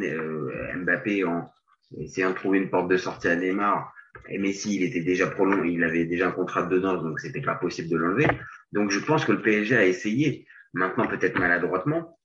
Mbappé 0.77 1.25
en 1.25 1.51
essayant 1.99 2.31
de 2.31 2.35
trouver 2.35 2.59
une 2.59 2.71
porte 2.71 2.89
de 2.89 2.97
sortie 2.97 3.29
à 3.29 3.37
Neymar 3.37 3.93
et 4.29 4.39
Messi, 4.39 4.77
il 4.77 4.83
était 4.85 5.03
déjà 5.03 5.27
prolongé, 5.27 5.73
il 5.73 5.85
avait 5.85 6.05
déjà 6.05 6.29
un 6.29 6.33
contrat 6.33 6.63
de 6.63 6.79
danse, 6.79 7.03
donc 7.03 7.21
c'était 7.21 7.41
pas 7.41 7.55
possible 7.55 7.89
de 7.89 7.97
l'enlever. 7.97 8.27
Donc 8.73 8.91
je 8.91 9.01
pense 9.01 9.25
que 9.25 9.33
le 9.33 9.43
PSG 9.43 9.77
a 9.77 9.85
essayé, 9.85 10.47
maintenant 10.73 11.07
peut-être 11.07 11.39
maladroitement, 11.39 12.19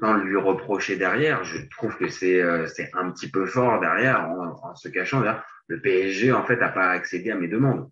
sans 0.00 0.14
lui 0.14 0.36
reprocher 0.36 0.96
derrière. 0.96 1.44
Je 1.44 1.58
trouve 1.70 1.96
que 1.96 2.08
c'est 2.08 2.40
euh, 2.40 2.66
un 2.94 3.10
petit 3.10 3.30
peu 3.30 3.46
fort 3.46 3.80
derrière, 3.80 4.28
en, 4.30 4.74
se 4.74 4.88
cachant. 4.88 5.22
Le 5.68 5.80
PSG 5.80 6.32
en 6.32 6.44
fait 6.44 6.60
a 6.62 6.68
pas 6.68 6.90
accédé 6.90 7.30
à 7.30 7.36
mes 7.36 7.48
demandes. 7.48 7.90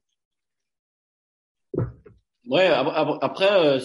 Ouais, 2.46 2.66
après 2.66 3.52
euh, 3.52 3.78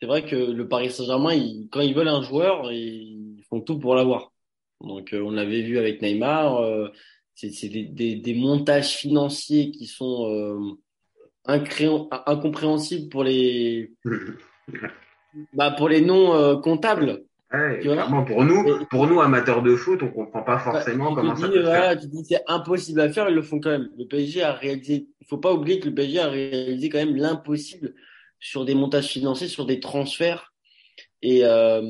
c'est 0.00 0.06
vrai 0.06 0.24
que 0.24 0.36
le 0.36 0.68
Paris 0.68 0.90
Saint-Germain, 0.90 1.66
quand 1.72 1.80
ils 1.80 1.94
veulent 1.94 2.08
un 2.08 2.22
joueur, 2.22 2.70
ils 2.70 3.42
font 3.48 3.60
tout 3.60 3.78
pour 3.78 3.94
l'avoir. 3.94 4.32
Donc 4.80 5.12
euh, 5.12 5.22
on 5.22 5.30
l'avait 5.30 5.62
vu 5.62 5.78
avec 5.78 6.02
Neymar 6.02 6.90
c'est 7.36 7.68
des, 7.68 7.84
des, 7.84 8.16
des, 8.16 8.34
montages 8.34 8.96
financiers 8.96 9.70
qui 9.70 9.86
sont 9.86 10.26
euh, 10.30 10.58
incompréhensibles 11.44 13.08
pour 13.10 13.24
les 13.24 13.92
bah, 15.52 15.70
pour 15.70 15.88
les 15.88 16.00
non 16.00 16.34
euh, 16.34 16.56
comptables. 16.56 17.24
Ouais, 17.52 17.80
pour 18.26 18.44
nous, 18.44 18.84
pour 18.90 19.06
nous 19.06 19.20
amateurs 19.20 19.62
de 19.62 19.76
foot, 19.76 20.02
on 20.02 20.08
comprend 20.08 20.42
pas 20.42 20.58
forcément 20.58 21.14
comment 21.14 21.36
ça 21.36 21.48
peut 21.48 21.62
voilà, 21.62 21.94
Tu 21.94 22.08
dis 22.08 22.24
c'est 22.24 22.42
impossible 22.48 23.00
à 23.00 23.08
faire, 23.08 23.28
ils 23.28 23.34
le 23.36 23.42
font 23.42 23.60
quand 23.60 23.70
même. 23.70 23.88
Le 23.96 24.04
PSG 24.06 24.42
a 24.42 24.52
réalisé, 24.52 25.06
il 25.20 25.26
faut 25.28 25.38
pas 25.38 25.52
oublier 25.52 25.78
que 25.78 25.88
le 25.88 25.94
PSG 25.94 26.18
a 26.18 26.28
réalisé 26.28 26.88
quand 26.88 26.98
même 26.98 27.14
l'impossible 27.14 27.94
sur 28.40 28.64
des 28.64 28.74
montages 28.74 29.06
financiers, 29.06 29.46
sur 29.46 29.64
des 29.64 29.78
transferts 29.78 30.52
et 31.22 31.44
euh, 31.44 31.82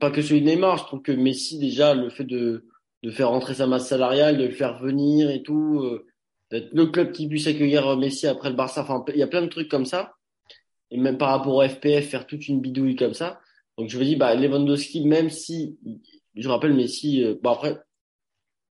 pas 0.00 0.10
que 0.10 0.20
celui 0.20 0.40
de 0.40 0.46
Neymar. 0.46 0.78
Je 0.78 0.84
trouve 0.84 1.02
que 1.02 1.12
Messi 1.12 1.58
déjà 1.58 1.94
le 1.94 2.10
fait 2.10 2.24
de 2.24 2.66
de 3.02 3.10
faire 3.10 3.28
rentrer 3.30 3.54
sa 3.54 3.66
masse 3.66 3.88
salariale, 3.88 4.38
de 4.38 4.44
le 4.44 4.50
faire 4.50 4.78
venir 4.78 5.30
et 5.30 5.42
tout, 5.42 5.80
euh, 5.82 6.06
d'être 6.50 6.72
le 6.72 6.86
club 6.86 7.12
qui 7.12 7.28
puisse 7.28 7.46
accueillir 7.46 7.96
Messi 7.96 8.26
après 8.26 8.50
le 8.50 8.56
Barça. 8.56 8.82
Enfin, 8.82 9.04
il 9.08 9.18
y 9.18 9.22
a 9.22 9.28
plein 9.28 9.42
de 9.42 9.48
trucs 9.48 9.68
comme 9.68 9.86
ça. 9.86 10.14
Et 10.90 10.96
même 10.96 11.18
par 11.18 11.28
rapport 11.30 11.54
au 11.54 11.68
FPF, 11.68 12.08
faire 12.08 12.26
toute 12.26 12.48
une 12.48 12.60
bidouille 12.60 12.96
comme 12.96 13.14
ça. 13.14 13.40
Donc 13.76 13.88
je 13.88 13.98
me 13.98 14.04
dis, 14.04 14.16
bah, 14.16 14.34
Lewandowski, 14.34 15.06
même 15.06 15.30
si, 15.30 15.78
je 16.34 16.48
rappelle 16.48 16.74
Messi, 16.74 17.22
euh, 17.22 17.36
après, 17.44 17.78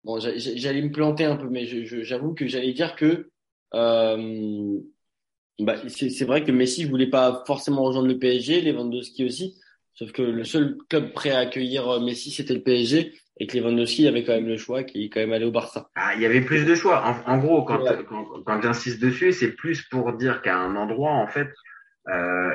bon, 0.03 0.19
j'allais 0.19 0.81
me 0.81 0.91
planter 0.91 1.25
un 1.25 1.37
peu, 1.37 1.47
mais 1.49 1.65
j'avoue 1.65 2.33
que 2.33 2.47
j'allais 2.47 2.73
dire 2.73 2.95
que 2.95 3.29
euh, 3.75 4.79
bah, 5.59 5.75
c'est 5.87 6.25
vrai 6.25 6.43
que 6.43 6.51
Messi 6.51 6.83
voulait 6.85 7.09
pas 7.09 7.43
forcément 7.45 7.83
rejoindre 7.83 8.07
le 8.07 8.17
PSG, 8.17 8.61
Lewandowski 8.61 9.23
aussi, 9.23 9.55
sauf 9.93 10.11
que 10.11 10.21
le 10.21 10.43
seul 10.43 10.77
club 10.89 11.13
prêt 11.13 11.31
à 11.31 11.39
accueillir 11.39 12.01
Messi, 12.01 12.31
c'était 12.31 12.55
le 12.55 12.63
PSG 12.63 13.13
et 13.39 13.47
que 13.47 13.57
Lewandowski 13.57 14.07
avait 14.07 14.23
quand 14.23 14.33
même 14.33 14.47
le 14.47 14.57
choix 14.57 14.83
qui 14.83 15.05
est 15.05 15.09
quand 15.09 15.21
même 15.21 15.31
allé 15.31 15.45
au 15.45 15.51
Barça. 15.51 15.89
Ah, 15.95 16.11
il 16.15 16.21
y 16.21 16.25
avait 16.25 16.41
plus 16.41 16.65
de 16.65 16.75
choix. 16.75 17.03
En, 17.25 17.37
gros, 17.37 17.63
quand, 17.63 17.79
quand, 18.07 18.25
quand 18.45 18.61
j'insiste 18.61 19.01
dessus, 19.01 19.31
c'est 19.31 19.51
plus 19.51 19.81
pour 19.83 20.13
dire 20.13 20.41
qu'à 20.41 20.57
un 20.57 20.75
endroit, 20.75 21.13
en 21.13 21.27
fait, 21.27 21.47
euh, 22.09 22.53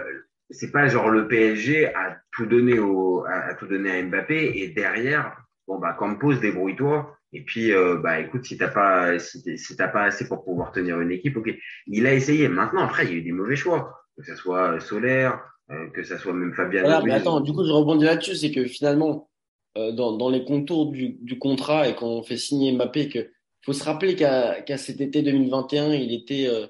c'est 0.50 0.70
pas 0.70 0.88
genre 0.88 1.08
le 1.08 1.26
PSG 1.26 1.94
a 1.94 2.18
tout 2.32 2.46
donner 2.46 2.78
au, 2.78 3.24
à, 3.26 3.54
tout 3.54 3.66
donner 3.66 3.98
à 3.98 4.02
Mbappé 4.02 4.52
et 4.56 4.68
derrière, 4.68 5.36
bon 5.66 5.78
bah 5.78 5.96
Campos 5.98 6.34
débrouille-toi. 6.34 7.16
Et 7.32 7.42
puis 7.44 7.72
euh, 7.72 7.96
bah 7.96 8.20
écoute, 8.20 8.44
si 8.44 8.58
t'as 8.58 8.68
pas 8.68 9.18
si, 9.18 9.58
si 9.58 9.76
t'as 9.76 9.88
pas 9.88 10.04
assez 10.04 10.28
pour 10.28 10.44
pouvoir 10.44 10.70
tenir 10.70 11.00
une 11.00 11.10
équipe, 11.10 11.36
ok. 11.36 11.50
Il 11.86 12.06
a 12.06 12.12
essayé. 12.12 12.48
Maintenant 12.48 12.84
après, 12.84 13.06
il 13.06 13.10
y 13.10 13.14
a 13.14 13.16
eu 13.16 13.22
des 13.22 13.32
mauvais 13.32 13.56
choix, 13.56 14.04
que 14.16 14.22
ce 14.22 14.36
soit 14.36 14.78
Solaire, 14.80 15.40
euh, 15.70 15.88
que 15.94 16.02
ce 16.02 16.18
soit 16.18 16.34
même 16.34 16.54
Fabien. 16.54 16.82
Voilà, 16.82 17.02
mais 17.02 17.12
attends, 17.12 17.40
du 17.40 17.52
coup 17.52 17.64
je 17.64 17.72
rebondis 17.72 18.04
là-dessus, 18.04 18.36
c'est 18.36 18.52
que 18.52 18.66
finalement 18.66 19.30
euh, 19.76 19.92
dans, 19.92 20.16
dans 20.16 20.28
les 20.30 20.44
contours 20.44 20.90
du, 20.92 21.18
du 21.20 21.38
contrat 21.38 21.88
et 21.88 21.94
quand 21.94 22.08
on 22.08 22.22
fait 22.22 22.36
signer 22.36 22.72
Mbappé, 22.72 23.08
que 23.08 23.30
faut 23.62 23.72
se 23.72 23.84
rappeler 23.84 24.14
qu'à 24.14 24.60
qu'à 24.62 24.76
cet 24.76 25.00
été 25.00 25.22
2021, 25.22 25.94
il 25.94 26.12
était 26.12 26.46
euh, 26.46 26.66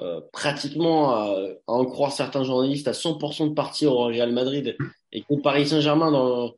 euh, 0.00 0.20
pratiquement, 0.32 1.10
à, 1.10 1.36
en 1.66 1.84
croire 1.84 2.12
certains 2.12 2.44
journalistes, 2.44 2.88
à 2.88 2.92
100% 2.92 3.50
de 3.50 3.54
partie 3.54 3.86
au 3.86 3.98
Real 4.04 4.32
Madrid 4.32 4.76
et 5.12 5.22
que 5.22 5.34
Paris 5.42 5.66
Saint-Germain 5.66 6.10
dans 6.10 6.54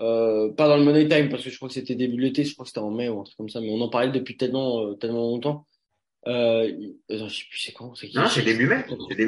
euh, 0.00 0.52
pas 0.52 0.68
dans 0.68 0.76
le 0.76 0.84
Money 0.84 1.06
Time 1.08 1.28
parce 1.28 1.44
que 1.44 1.50
je 1.50 1.56
crois 1.56 1.68
que 1.68 1.74
c'était 1.74 1.94
début 1.94 2.16
de 2.16 2.22
l'été, 2.22 2.44
je 2.44 2.54
crois 2.54 2.64
que 2.64 2.70
c'était 2.70 2.80
en 2.80 2.90
mai 2.90 3.08
ou 3.08 3.20
un 3.20 3.24
truc 3.24 3.36
comme 3.36 3.48
ça, 3.48 3.60
mais 3.60 3.70
on 3.70 3.80
en 3.80 3.88
parlait 3.88 4.10
depuis 4.10 4.36
tellement 4.36 4.84
euh, 4.84 4.94
tellement 4.94 5.30
longtemps. 5.30 5.66
Euh, 6.28 6.70
je 7.10 7.28
sais 7.28 7.44
plus 7.50 7.58
c'est 7.58 7.72
quand. 7.72 7.92
Non, 8.14 8.28
c'est 8.28 8.42
début 8.42 8.66
mai. 8.66 8.84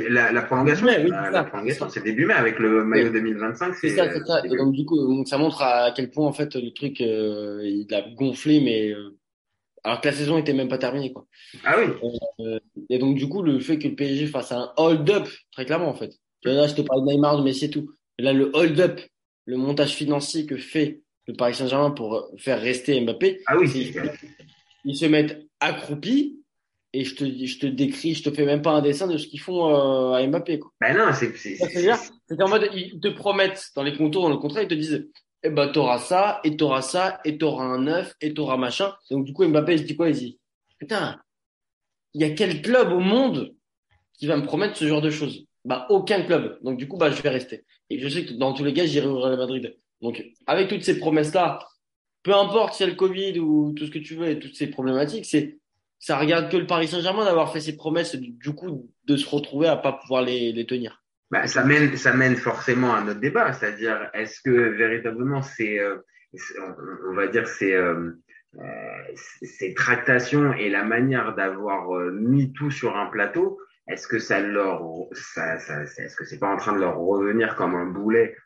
La, 0.09 0.31
la, 0.31 0.43
prolongation. 0.43 0.87
oui, 0.87 1.11
la, 1.11 1.31
la, 1.31 1.45
prolongation, 1.45 1.89
c'est 1.89 2.05
début 2.05 2.25
mai 2.25 2.35
avec 2.35 2.61
le 2.61 2.85
maillot 2.85 3.11
2025. 3.11 3.75
C'est 3.75 3.91
ça, 3.91 4.13
c'est 4.13 4.25
ça. 4.25 4.45
Et 4.45 4.57
donc 4.57 4.73
du 4.73 4.85
coup, 4.85 4.97
donc, 4.97 5.27
ça 5.27 5.37
montre 5.37 5.63
à 5.63 5.91
quel 5.91 6.11
point 6.11 6.27
en 6.27 6.33
fait 6.33 6.55
le 6.55 6.73
truc 6.73 7.01
euh, 7.01 7.61
il 7.65 7.93
a 7.93 8.03
gonflé, 8.03 8.61
mais 8.61 8.91
euh, 8.91 9.19
alors 9.83 10.01
que 10.01 10.07
la 10.07 10.15
saison 10.15 10.39
était 10.39 10.53
même 10.53 10.69
pas 10.69 10.79
terminée 10.79 11.13
quoi. 11.13 11.27
Ah 11.65 11.77
oui. 11.79 11.93
Euh, 12.41 12.61
et 12.89 12.99
donc 12.99 13.17
du 13.17 13.29
coup 13.29 13.43
le 13.43 13.59
fait 13.59 13.79
que 13.79 13.89
le 13.89 13.97
PSG 13.97 14.29
fasse 14.29 14.53
un 14.53 14.73
hold-up 14.77 15.27
très 15.51 15.65
clairement 15.65 15.89
en 15.89 15.95
fait. 15.95 16.13
Là 16.45 16.69
je 16.69 16.75
te 16.75 16.83
parle 16.83 17.05
de 17.05 17.11
Neymar, 17.11 17.43
mais 17.43 17.55
c'est 17.55 17.71
tout. 17.71 17.91
là 18.21 18.33
le 18.33 18.53
hold-up, 18.55 19.01
le 19.47 19.57
montage 19.57 19.95
financier 19.95 20.47
que 20.47 20.57
fait 20.57 21.01
le 21.27 21.35
Paris 21.35 21.55
Saint-Germain 21.55 21.91
pour 21.91 22.31
faire 22.39 22.61
rester 22.61 23.01
Mbappé. 23.01 23.41
Ah 23.47 23.57
oui. 23.59 23.93
Ils 24.85 24.97
se 24.97 25.07
mettent 25.07 25.41
accroupis 25.59 26.44
et 26.95 27.05
je 27.05 27.15
te 27.15 27.25
je 27.25 27.59
te 27.59 27.67
décris, 27.67 28.15
je 28.15 28.23
te 28.23 28.31
fais 28.31 28.47
même 28.47 28.63
pas 28.63 28.71
un 28.71 28.83
dessin 28.83 29.07
de 29.07 29.19
ce 29.19 29.27
qu'ils 29.27 29.41
font 29.41 29.69
euh, 29.69 30.13
à 30.13 30.27
Mbappé 30.27 30.59
quoi. 30.59 30.71
Ben 30.81 30.97
non, 30.97 31.13
c'est 31.13 31.37
c'est 31.37 31.57
c'est 31.57 32.43
en 32.43 32.49
mode 32.49 32.71
ils 32.75 32.99
te 33.01 33.09
promettent 33.09 33.71
dans 33.77 33.83
les 33.83 33.97
contours 33.97 34.23
dans 34.23 34.31
le 34.31 34.39
contrat, 34.39 34.63
ils 34.63 34.69
te 34.69 34.75
disent 34.75 35.07
eh 35.45 35.51
ben, 35.51 35.69
t'auras 35.69 35.99
ça, 35.99 36.41
et 36.43 36.57
t'auras 36.57 36.81
ça, 36.81 37.21
et 37.25 37.37
t'auras 37.37 37.65
un 37.65 37.83
neuf, 37.83 38.15
et 38.23 38.33
t'auras 38.33 38.57
machin. 38.57 38.95
Donc, 39.11 39.27
du 39.27 39.35
coup, 39.35 39.47
Mbappé, 39.47 39.75
il 39.75 39.79
se 39.81 39.85
dit 39.85 39.95
quoi? 39.95 40.09
Il 40.09 40.17
dit, 40.17 40.39
putain, 40.79 41.21
il 42.15 42.23
y 42.23 42.25
a 42.25 42.31
quel 42.31 42.63
club 42.63 42.93
au 42.93 43.01
monde 43.01 43.55
qui 44.19 44.27
va 44.27 44.39
me 44.39 44.43
promettre 44.43 44.79
ce 44.79 44.89
genre 44.89 45.03
de 45.03 45.11
choses? 45.11 45.45
Bah, 45.67 45.87
aucun 45.91 46.23
club. 46.23 46.59
Donc, 46.63 46.79
du 46.79 46.89
coup, 46.89 46.97
bah, 46.97 47.11
je 47.11 47.21
vais 47.21 47.29
rester. 47.29 47.65
Et 47.91 47.99
je 47.99 48.09
sais 48.09 48.25
que 48.25 48.33
dans 48.33 48.55
tous 48.55 48.65
les 48.65 48.73
cas, 48.73 48.87
j'irai 48.87 49.07
au 49.07 49.21
Real 49.21 49.37
Madrid. 49.37 49.77
Donc, 50.01 50.25
avec 50.47 50.69
toutes 50.69 50.83
ces 50.83 50.99
promesses-là, 50.99 51.59
peu 52.23 52.35
importe 52.35 52.75
si 52.75 52.83
y 52.83 52.87
a 52.87 52.89
le 52.89 52.95
Covid 52.95 53.39
ou 53.39 53.75
tout 53.75 53.85
ce 53.85 53.91
que 53.91 53.99
tu 53.99 54.15
veux 54.15 54.31
et 54.31 54.39
toutes 54.39 54.57
ces 54.57 54.69
problématiques, 54.69 55.27
c'est, 55.27 55.59
ça 56.05 56.19
regarde 56.19 56.51
que 56.51 56.59
le 56.59 56.67
Paris 56.67 56.89
Saint-Germain 56.89 57.25
d'avoir 57.25 57.51
fait 57.51 57.61
ses 57.61 57.77
promesses, 57.77 58.15
du 58.15 58.55
coup, 58.55 58.91
de 59.07 59.17
se 59.17 59.27
retrouver 59.27 59.69
à 59.69 59.77
pas 59.77 59.95
pouvoir 59.95 60.21
les, 60.21 60.53
les 60.53 60.67
tenir. 60.67 61.03
Bah, 61.31 61.47
ça 61.47 61.65
mène, 61.65 61.97
ça 61.97 62.13
mène 62.13 62.37
forcément 62.37 62.95
à 62.95 63.01
notre 63.01 63.21
débat, 63.21 63.55
c'est-à-dire 63.55 64.11
est-ce 64.13 64.43
que 64.43 64.51
véritablement 64.51 65.41
c'est, 65.41 65.79
euh, 65.79 65.97
on, 67.09 67.15
va 67.15 67.29
dire 67.29 67.49
c'est 67.49 67.73
euh, 67.73 68.11
euh, 68.57 69.15
ces 69.15 69.73
tractations 69.73 70.53
et 70.53 70.69
la 70.69 70.85
manière 70.85 71.35
d'avoir 71.35 71.97
euh, 71.97 72.11
mis 72.13 72.53
tout 72.53 72.71
sur 72.71 72.99
un 72.99 73.07
plateau, 73.07 73.59
est-ce 73.89 74.07
que 74.07 74.19
ça 74.19 74.41
leur, 74.41 74.83
ça, 75.13 75.59
ça, 75.59 75.85
est-ce 75.85 76.17
que 76.17 76.27
c'est 76.27 76.39
pas 76.39 76.53
en 76.53 76.59
train 76.59 76.75
de 76.75 76.81
leur 76.81 76.99
revenir 76.99 77.57
comme 77.57 77.75
un 77.75 77.87
boulet 77.87 78.37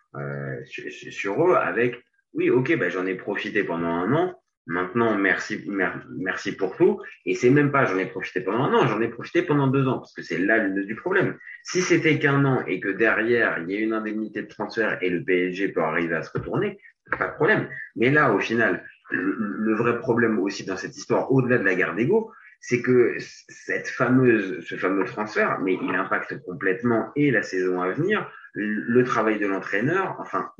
sur, 0.64 0.84
sur, 0.92 1.48
eux 1.48 1.56
avec, 1.56 2.00
oui, 2.34 2.50
ok, 2.50 2.78
ben 2.78 2.88
j'en 2.88 3.04
ai 3.04 3.16
profité 3.16 3.64
pendant 3.64 3.88
un 3.88 4.12
an, 4.12 4.40
Maintenant, 4.68 5.16
merci, 5.16 5.66
merci 6.10 6.54
pour 6.54 6.76
tout. 6.76 7.00
Et 7.24 7.34
c'est 7.34 7.48
même 7.48 7.72
pas 7.72 7.86
j'en 7.86 7.96
ai 7.96 8.04
profité 8.04 8.42
pendant 8.42 8.64
un 8.64 8.74
an, 8.74 8.86
j'en 8.86 9.00
ai 9.00 9.08
profité 9.08 9.40
pendant 9.40 9.66
deux 9.66 9.88
ans, 9.88 9.98
parce 9.98 10.12
que 10.12 10.20
c'est 10.20 10.36
là 10.36 10.58
le 10.58 10.84
du 10.84 10.94
problème. 10.94 11.38
Si 11.64 11.80
c'était 11.80 12.18
qu'un 12.18 12.44
an 12.44 12.62
et 12.66 12.78
que 12.78 12.90
derrière, 12.90 13.58
il 13.60 13.70
y 13.70 13.76
a 13.76 13.80
une 13.80 13.94
indemnité 13.94 14.42
de 14.42 14.48
transfert 14.48 14.98
et 15.00 15.08
le 15.08 15.24
PSG 15.24 15.68
peut 15.68 15.80
arriver 15.80 16.14
à 16.14 16.22
se 16.22 16.30
retourner, 16.30 16.78
pas 17.18 17.28
de 17.28 17.34
problème. 17.34 17.70
Mais 17.96 18.10
là, 18.10 18.34
au 18.34 18.40
final, 18.40 18.84
le, 19.10 19.74
vrai 19.74 19.98
problème 19.98 20.38
aussi 20.38 20.66
dans 20.66 20.76
cette 20.76 20.98
histoire, 20.98 21.32
au-delà 21.32 21.56
de 21.56 21.64
la 21.64 21.74
guerre 21.74 21.94
d'ego, 21.94 22.30
c'est 22.60 22.82
que 22.82 23.16
cette 23.18 23.88
fameuse, 23.88 24.62
ce 24.66 24.74
fameux 24.74 25.04
transfert, 25.06 25.60
mais 25.60 25.78
il 25.80 25.94
impacte 25.94 26.42
complètement 26.44 27.10
et 27.16 27.30
la 27.30 27.42
saison 27.42 27.80
à 27.80 27.90
venir, 27.92 28.30
le 28.52 29.02
travail 29.04 29.38
de 29.38 29.46
l'entraîneur, 29.46 30.16
enfin, 30.18 30.50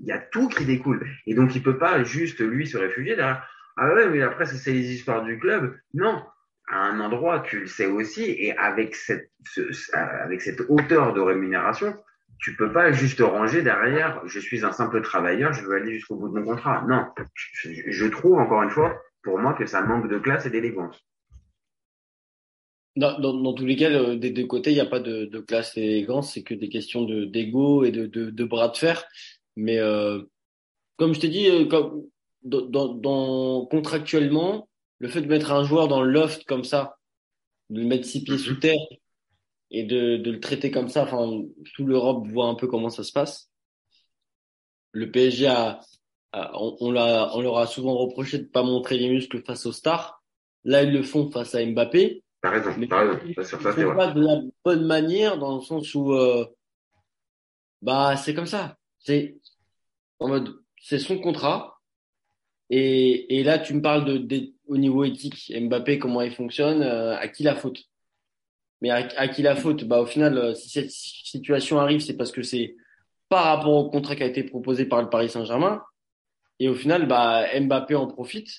il 0.00 0.06
y 0.06 0.12
a 0.12 0.18
tout 0.18 0.48
qui 0.48 0.64
découle. 0.64 1.06
Et 1.26 1.34
donc, 1.34 1.54
il 1.54 1.62
peut 1.62 1.78
pas 1.78 2.02
juste, 2.04 2.40
lui, 2.40 2.66
se 2.66 2.78
réfugier 2.78 3.16
derrière. 3.16 3.46
Ah 3.76 3.94
ouais, 3.94 4.08
mais 4.08 4.22
après, 4.22 4.46
ça, 4.46 4.56
c'est 4.56 4.72
les 4.72 4.92
histoires 4.92 5.24
du 5.24 5.38
club. 5.38 5.78
Non. 5.94 6.22
À 6.68 6.84
un 6.84 7.00
endroit, 7.00 7.40
tu 7.40 7.60
le 7.60 7.66
sais 7.66 7.86
aussi, 7.86 8.22
et 8.22 8.56
avec 8.56 8.94
cette, 8.94 9.30
avec 9.92 10.40
cette 10.40 10.60
hauteur 10.68 11.14
de 11.14 11.20
rémunération, 11.20 11.96
tu 12.40 12.56
peux 12.56 12.72
pas 12.72 12.90
juste 12.90 13.20
ranger 13.20 13.62
derrière, 13.62 14.22
je 14.26 14.40
suis 14.40 14.64
un 14.64 14.72
simple 14.72 15.02
travailleur, 15.02 15.52
je 15.52 15.62
veux 15.62 15.74
aller 15.74 15.94
jusqu'au 15.94 16.16
bout 16.16 16.28
de 16.28 16.38
mon 16.38 16.44
contrat. 16.44 16.84
Non. 16.88 17.06
Je, 17.64 18.06
trouve, 18.06 18.38
encore 18.38 18.62
une 18.62 18.70
fois, 18.70 19.00
pour 19.22 19.38
moi, 19.38 19.52
que 19.52 19.66
ça 19.66 19.82
manque 19.82 20.08
de 20.08 20.18
classe 20.18 20.46
et 20.46 20.50
d'élégance. 20.50 20.98
Dans, 22.96 23.18
dans, 23.18 23.54
tous 23.54 23.66
les 23.66 23.76
cas, 23.76 24.16
des 24.16 24.30
deux 24.30 24.46
côtés, 24.46 24.70
il 24.70 24.74
n'y 24.74 24.80
a 24.80 24.86
pas 24.86 25.00
de, 25.00 25.38
classe 25.40 25.76
et 25.76 25.80
d'élégance, 25.80 26.34
c'est 26.34 26.42
que 26.42 26.54
des 26.54 26.68
questions 26.68 27.04
de 27.04 27.24
d'ego 27.24 27.84
et 27.84 27.90
de, 27.92 28.06
de, 28.06 28.44
bras 28.44 28.68
de 28.68 28.76
fer. 28.76 29.04
Mais 29.60 29.78
euh, 29.78 30.22
comme 30.96 31.14
je 31.14 31.20
t'ai 31.20 31.28
dit, 31.28 31.48
euh, 31.48 31.66
comme, 31.66 32.06
dans, 32.42 32.94
dans, 32.94 33.66
contractuellement, 33.66 34.68
le 34.98 35.08
fait 35.08 35.20
de 35.20 35.26
mettre 35.26 35.52
un 35.52 35.64
joueur 35.64 35.86
dans 35.86 36.02
le 36.02 36.10
loft 36.10 36.44
comme 36.44 36.64
ça, 36.64 36.96
de 37.68 37.80
le 37.80 37.86
mettre 37.86 38.06
six 38.06 38.24
pieds 38.24 38.38
sous 38.38 38.56
terre 38.56 38.80
et 39.70 39.84
de, 39.84 40.16
de 40.16 40.30
le 40.30 40.40
traiter 40.40 40.70
comme 40.70 40.88
ça, 40.88 41.02
enfin, 41.02 41.42
tout 41.74 41.84
l'Europe 41.84 42.26
voit 42.28 42.46
un 42.46 42.54
peu 42.54 42.68
comment 42.68 42.88
ça 42.88 43.04
se 43.04 43.12
passe. 43.12 43.50
Le 44.92 45.10
PSG 45.10 45.46
a, 45.46 45.80
on, 46.32 46.76
on, 46.80 46.90
l'a, 46.90 47.30
on 47.34 47.42
leur 47.42 47.58
a 47.58 47.66
souvent 47.66 47.96
reproché 47.98 48.38
de 48.38 48.44
pas 48.44 48.62
montrer 48.62 48.96
les 48.96 49.10
muscles 49.10 49.42
face 49.42 49.66
aux 49.66 49.72
stars. 49.72 50.22
Là, 50.64 50.82
ils 50.84 50.92
le 50.92 51.02
font 51.02 51.30
face 51.30 51.54
à 51.54 51.64
Mbappé. 51.64 52.24
T'as 52.42 52.50
raison, 52.50 52.70
t'as 52.88 53.00
raison. 53.00 53.20
Ils, 53.26 53.44
font 53.44 53.94
pas 53.94 54.12
de 54.12 54.20
la 54.22 54.40
bonne 54.64 54.86
manière 54.86 55.38
dans 55.38 55.56
le 55.56 55.60
sens 55.60 55.94
où, 55.94 56.14
euh, 56.14 56.46
bah, 57.82 58.16
c'est 58.16 58.34
comme 58.34 58.46
ça. 58.46 58.78
C'est 58.98 59.39
en 60.20 60.28
mode, 60.28 60.54
c'est 60.80 60.98
son 60.98 61.18
contrat. 61.18 61.80
Et, 62.70 63.38
et 63.38 63.42
là, 63.42 63.58
tu 63.58 63.74
me 63.74 63.82
parles 63.82 64.04
de, 64.04 64.18
de, 64.18 64.52
au 64.68 64.76
niveau 64.76 65.04
éthique, 65.04 65.52
Mbappé, 65.54 65.98
comment 65.98 66.22
il 66.22 66.32
fonctionne, 66.32 66.82
euh, 66.82 67.16
à 67.18 67.26
qui 67.26 67.42
la 67.42 67.56
faute? 67.56 67.82
Mais 68.80 68.90
à, 68.90 69.28
qui 69.28 69.42
la 69.42 69.56
faute? 69.56 69.84
Bah, 69.84 70.00
au 70.00 70.06
final, 70.06 70.38
euh, 70.38 70.54
si 70.54 70.70
cette 70.70 70.90
situation 70.90 71.80
arrive, 71.80 72.00
c'est 72.00 72.16
parce 72.16 72.32
que 72.32 72.42
c'est 72.42 72.76
par 73.28 73.44
rapport 73.44 73.74
au 73.74 73.90
contrat 73.90 74.16
qui 74.16 74.22
a 74.22 74.26
été 74.26 74.44
proposé 74.44 74.84
par 74.86 75.02
le 75.02 75.10
Paris 75.10 75.28
Saint-Germain. 75.28 75.82
Et 76.60 76.68
au 76.68 76.74
final, 76.74 77.06
bah, 77.06 77.46
Mbappé 77.60 77.94
en 77.94 78.06
profite. 78.06 78.50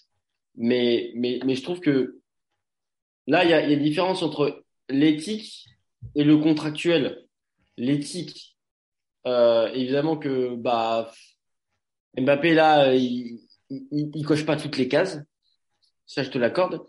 Mais, 0.56 1.13
mais, 1.15 1.39
mais 1.46 1.56
je 1.56 1.63
trouve 1.63 1.80
que 1.80 2.20
là, 3.25 3.46
il 3.46 3.50
y 3.50 3.53
a, 3.53 3.62
y 3.65 3.72
a 3.72 3.74
une 3.74 3.84
différence 3.84 4.22
entre 4.22 4.65
l'éthique 4.89 5.68
et 6.15 6.25
le 6.25 6.38
contractuel. 6.38 7.25
L'éthique, 7.77 8.58
euh, 9.25 9.72
évidemment 9.74 10.18
que 10.18 10.56
bah 10.56 11.10
Mbappé 12.18 12.53
là, 12.53 12.94
il, 12.94 13.39
il, 13.70 14.12
il, 14.13 14.25
coche 14.25 14.46
pas 14.46 14.58
toutes 14.58 14.77
les 14.77 14.88
cases, 14.88 15.20
ça 16.06 16.24
je 16.24 16.30
te 16.30 16.38
l'accorde. 16.38 16.82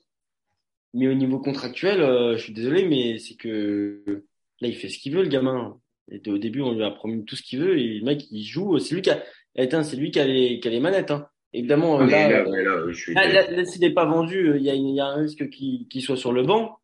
Mais 0.95 1.09
au 1.09 1.14
niveau 1.14 1.38
contractuel, 1.38 2.02
euh, 2.02 2.37
je 2.37 2.43
suis 2.43 2.52
désolé, 2.52 2.85
mais 2.87 3.19
c'est 3.19 3.37
que 3.37 4.25
là 4.61 4.69
il 4.69 4.75
fait 4.75 4.88
ce 4.88 4.99
qu'il 4.99 5.14
veut 5.14 5.23
le 5.23 5.29
gamin. 5.29 5.79
Et 6.11 6.21
au 6.29 6.38
début 6.38 6.61
on 6.61 6.73
lui 6.73 6.83
a 6.83 6.91
promis 6.91 7.25
tout 7.25 7.37
ce 7.37 7.43
qu'il 7.43 7.61
veut 7.61 7.79
et 7.79 7.99
le 7.99 8.05
mec 8.05 8.25
il 8.31 8.45
joue. 8.45 8.79
C'est 8.79 8.95
lui 8.95 9.02
qui 9.02 9.11
a, 9.11 9.23
c'est 9.55 9.97
lui 9.97 10.11
qui 10.11 10.21
a 10.21 10.26
les, 10.26 10.61
qui 10.61 10.69
a 10.69 10.71
les 10.71 10.81
manettes. 10.81 11.11
Hein. 11.11 11.26
Évidemment, 11.55 11.99
là, 11.99 12.31
là, 12.31 12.45
là, 12.45 13.50
là 13.50 13.64
s'il 13.64 13.83
n'est 13.83 13.93
pas 13.93 14.07
vendu, 14.07 14.55
il 14.57 14.62
y 14.62 14.71
a, 14.71 14.75
il 14.75 14.95
y 14.95 15.00
a 15.00 15.07
un 15.07 15.17
risque 15.17 15.50
qu'il 15.50 16.02
soit 16.02 16.17
sur 16.17 16.33
le 16.33 16.43
banc. 16.43 16.79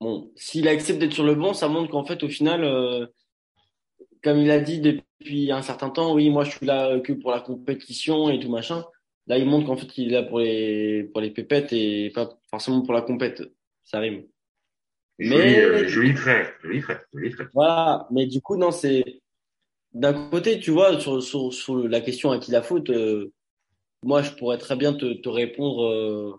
Bon, 0.00 0.30
s'il 0.36 0.68
accepte 0.68 0.98
d'être 0.98 1.12
sur 1.12 1.24
le 1.24 1.36
banc, 1.36 1.54
ça 1.54 1.68
montre 1.68 1.90
qu'en 1.90 2.04
fait, 2.04 2.22
au 2.22 2.28
final, 2.28 2.64
euh, 2.64 3.06
comme 4.22 4.38
il 4.38 4.50
a 4.50 4.60
dit 4.60 4.80
depuis 4.80 5.05
un 5.50 5.62
certain 5.62 5.90
temps, 5.90 6.14
oui, 6.14 6.30
moi 6.30 6.44
je 6.44 6.50
suis 6.50 6.66
là 6.66 7.00
que 7.00 7.12
pour 7.12 7.30
la 7.30 7.40
compétition 7.40 8.30
et 8.30 8.38
tout 8.38 8.50
machin. 8.50 8.84
Là, 9.28 9.38
il 9.38 9.46
montre 9.46 9.66
qu'en 9.66 9.76
fait, 9.76 9.88
il 9.98 10.08
est 10.08 10.12
là 10.12 10.22
pour 10.22 10.38
les 10.38 11.04
pour 11.12 11.20
les 11.20 11.30
pépettes 11.30 11.72
et 11.72 12.10
pas 12.14 12.38
forcément 12.48 12.82
pour 12.82 12.94
la 12.94 13.02
compète. 13.02 13.42
Ça 13.82 13.98
rime. 13.98 14.24
Mais 15.18 15.58
euh, 15.60 15.88
joli 15.88 16.14
trait, 16.14 16.52
joli 16.62 16.80
trait, 16.80 17.00
joli 17.12 17.30
trait. 17.30 17.46
Voilà, 17.54 18.06
mais 18.10 18.26
du 18.26 18.40
coup 18.40 18.56
non, 18.56 18.70
c'est 18.70 19.22
d'un 19.92 20.28
côté, 20.28 20.60
tu 20.60 20.70
vois, 20.70 21.00
sur 21.00 21.22
sur, 21.22 21.52
sur 21.52 21.88
la 21.88 22.00
question 22.00 22.30
à 22.30 22.38
qui 22.38 22.50
la 22.50 22.62
faute, 22.62 22.90
euh, 22.90 23.32
moi 24.02 24.22
je 24.22 24.30
pourrais 24.32 24.58
très 24.58 24.76
bien 24.76 24.92
te, 24.92 25.14
te 25.14 25.28
répondre, 25.28 25.86
euh, 25.86 26.34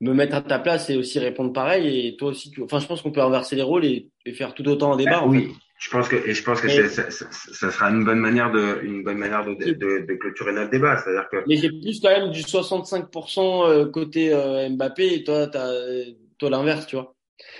me 0.00 0.12
mettre 0.12 0.34
à 0.34 0.42
ta 0.42 0.58
place 0.58 0.90
et 0.90 0.96
aussi 0.96 1.18
répondre 1.18 1.52
pareil. 1.52 2.08
Et 2.08 2.16
toi 2.16 2.30
aussi, 2.30 2.50
tu... 2.50 2.62
enfin, 2.64 2.80
je 2.80 2.86
pense 2.86 3.00
qu'on 3.00 3.12
peut 3.12 3.22
inverser 3.22 3.54
les 3.56 3.62
rôles 3.62 3.84
et, 3.84 4.10
et 4.24 4.32
faire 4.32 4.54
tout 4.54 4.66
autant 4.68 4.92
un 4.92 4.96
débat. 4.96 5.20
Bah, 5.20 5.26
oui. 5.26 5.52
Je 5.78 5.90
pense 5.90 6.08
que 6.08 6.16
et 6.16 6.32
je 6.32 6.42
pense 6.42 6.60
que 6.62 6.88
ça, 6.88 7.10
ça, 7.10 7.70
sera 7.70 7.90
une 7.90 8.04
bonne 8.04 8.18
manière 8.18 8.50
de 8.50 8.80
une 8.82 9.04
bonne 9.04 9.18
manière 9.18 9.44
de, 9.44 9.54
de, 9.54 10.06
de 10.06 10.14
clôturer 10.14 10.52
notre 10.52 10.70
débat, 10.70 10.96
c'est-à-dire 10.96 11.28
que. 11.30 11.36
Mais 11.46 11.56
j'ai 11.56 11.68
plus 11.68 12.00
quand 12.00 12.08
même 12.08 12.30
du 12.30 12.40
65% 12.40 13.68
euh, 13.68 13.86
côté 13.90 14.32
euh, 14.32 14.70
Mbappé 14.70 15.14
et 15.14 15.24
toi 15.24 15.46
t'as 15.46 15.68
toi 16.38 16.50
l'inverse, 16.50 16.86
tu 16.86 16.96
vois. 16.96 17.14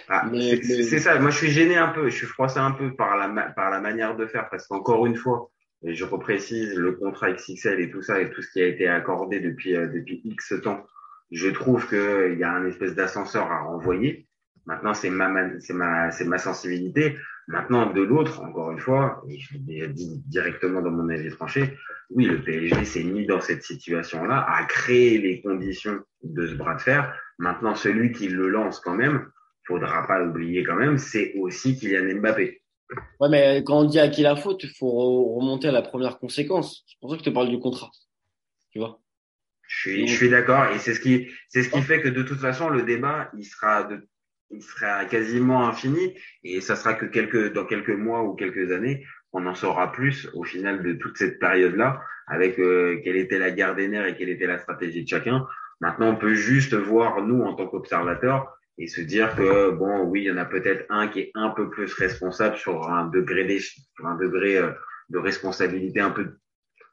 Ah, 0.08 0.30
c'est 0.32 0.99
ça. 0.99 1.18
Moi, 1.18 1.30
je 1.30 1.37
suis 1.37 1.50
gêné 1.50 1.76
un 1.76 1.88
peu. 1.88 2.08
Je 2.08 2.16
suis 2.16 2.26
froissé 2.26 2.58
un 2.58 2.73
peu 2.73 2.94
par 2.94 3.16
la 3.16 3.28
par 3.50 3.70
la 3.70 3.80
manière 3.80 4.16
de 4.16 4.26
faire 4.26 4.49
parce 4.50 4.66
qu'encore 4.66 5.06
une 5.06 5.16
fois, 5.16 5.50
et 5.85 5.94
je 5.94 6.04
reprécise 6.04 6.75
le 6.75 6.92
contrat 6.92 7.32
XXL 7.32 7.80
et 7.80 7.90
tout 7.90 8.02
ça 8.02 8.20
et 8.20 8.30
tout 8.30 8.42
ce 8.42 8.50
qui 8.50 8.62
a 8.62 8.66
été 8.66 8.88
accordé 8.88 9.40
depuis 9.40 9.76
euh, 9.76 9.88
depuis 9.88 10.20
X 10.25 10.54
temps. 10.62 10.85
Je 11.30 11.49
trouve 11.49 11.87
que 11.88 12.32
il 12.32 12.38
y 12.38 12.44
a 12.44 12.52
un 12.52 12.66
espèce 12.66 12.94
d'ascenseur 12.94 13.50
à 13.50 13.64
renvoyer. 13.64 14.26
Maintenant, 14.66 14.94
c'est 14.94 15.11
ma 15.11 15.28
c'est 15.61 15.75
ma 15.75 16.11
c'est 16.11 16.25
ma 16.25 16.38
sensibilité. 16.38 17.16
Maintenant, 17.49 17.92
de 17.92 18.02
l'autre, 18.02 18.40
encore 18.42 18.73
une 18.73 18.80
fois, 18.80 19.23
et 19.28 19.38
je 19.38 19.56
l'ai 19.66 19.87
dit 19.87 20.20
directement 20.26 20.82
dans 20.82 20.90
mon 20.90 21.08
avis 21.08 21.30
tranché, 21.30 21.78
oui, 22.11 22.25
le 22.25 22.42
PSG 22.42 22.85
s'est 22.85 23.04
mis 23.04 23.25
dans 23.25 23.40
cette 23.40 23.62
situation-là, 23.62 24.44
a 24.49 24.64
créé 24.64 25.18
les 25.18 25.40
conditions 25.40 26.00
de 26.25 26.46
ce 26.49 26.54
bras 26.54 26.75
de 26.75 26.80
fer. 26.80 27.16
Maintenant, 27.38 27.76
celui 27.76 28.11
qui 28.11 28.26
le 28.28 28.49
lance 28.49 28.80
quand 28.80 28.96
même, 28.96 29.30
faudra 29.64 30.06
pas 30.08 30.18
l'oublier 30.18 30.64
quand 30.64 30.75
même, 30.75 30.99
c'est 30.99 31.35
aussi 31.35 31.76
Kylian 31.78 32.20
Mbappé. 32.20 32.62
Ouais, 33.20 33.28
mais 33.28 33.62
quand 33.64 33.80
on 33.80 33.85
dit 33.85 34.00
à 34.00 34.08
qui 34.08 34.23
la 34.23 34.35
faute, 34.35 34.64
il 34.64 34.70
faut 34.70 35.35
remonter 35.35 35.68
à 35.68 35.73
la 35.73 35.82
première 35.82 36.18
conséquence. 36.18 36.85
C'est 36.87 36.99
pour 37.00 37.11
ça 37.11 37.16
que 37.16 37.25
je 37.25 37.30
te 37.30 37.35
parle 37.35 37.49
du 37.49 37.58
contrat. 37.58 37.90
Tu 38.70 38.78
vois? 38.78 39.00
Je 39.68 39.80
suis, 39.80 40.06
je 40.08 40.14
suis 40.14 40.30
d'accord, 40.30 40.66
et 40.73 40.78
c'est 40.78 40.94
ce 40.94 41.00
qui, 41.00 41.28
c'est 41.49 41.64
ce 41.64 41.70
qui 41.70 41.82
fait 41.82 42.00
que 42.00 42.08
de 42.08 42.23
toute 42.23 42.38
façon, 42.38 42.68
le 42.68 42.82
débat, 42.82 43.30
il 43.37 43.44
sera 43.44 43.85
de 43.85 44.08
il 44.50 44.62
sera 44.62 45.04
quasiment 45.06 45.66
infini 45.66 46.14
et 46.44 46.60
ça 46.60 46.76
sera 46.76 46.94
que 46.94 47.06
quelques 47.06 47.52
dans 47.52 47.64
quelques 47.64 47.90
mois 47.90 48.22
ou 48.22 48.34
quelques 48.34 48.72
années 48.72 49.04
on 49.32 49.46
en 49.46 49.54
saura 49.54 49.92
plus 49.92 50.28
au 50.34 50.44
final 50.44 50.82
de 50.82 50.94
toute 50.94 51.16
cette 51.16 51.38
période 51.38 51.74
là 51.74 52.00
avec 52.26 52.58
euh, 52.58 53.00
quelle 53.04 53.16
était 53.16 53.38
la 53.38 53.50
guerre 53.50 53.74
des 53.74 53.88
nerfs 53.88 54.06
et 54.06 54.16
quelle 54.16 54.28
était 54.28 54.46
la 54.46 54.58
stratégie 54.58 55.04
de 55.04 55.08
chacun. 55.08 55.46
Maintenant 55.80 56.10
on 56.10 56.16
peut 56.16 56.34
juste 56.34 56.74
voir 56.74 57.22
nous 57.22 57.42
en 57.42 57.54
tant 57.54 57.66
qu'observateurs 57.66 58.52
et 58.78 58.88
se 58.88 59.00
dire 59.00 59.34
que 59.36 59.70
bon 59.70 60.04
oui 60.04 60.22
il 60.22 60.26
y 60.26 60.30
en 60.30 60.36
a 60.36 60.44
peut-être 60.44 60.84
un 60.90 61.08
qui 61.08 61.20
est 61.20 61.30
un 61.34 61.50
peu 61.50 61.70
plus 61.70 61.92
responsable 61.94 62.56
sur 62.56 62.88
un 62.88 63.06
degré 63.08 63.58
sur 63.58 64.06
un 64.06 64.16
degré 64.16 64.58
euh, 64.58 64.70
de 65.10 65.18
responsabilité 65.18 66.00
un 66.00 66.10
peu 66.10 66.36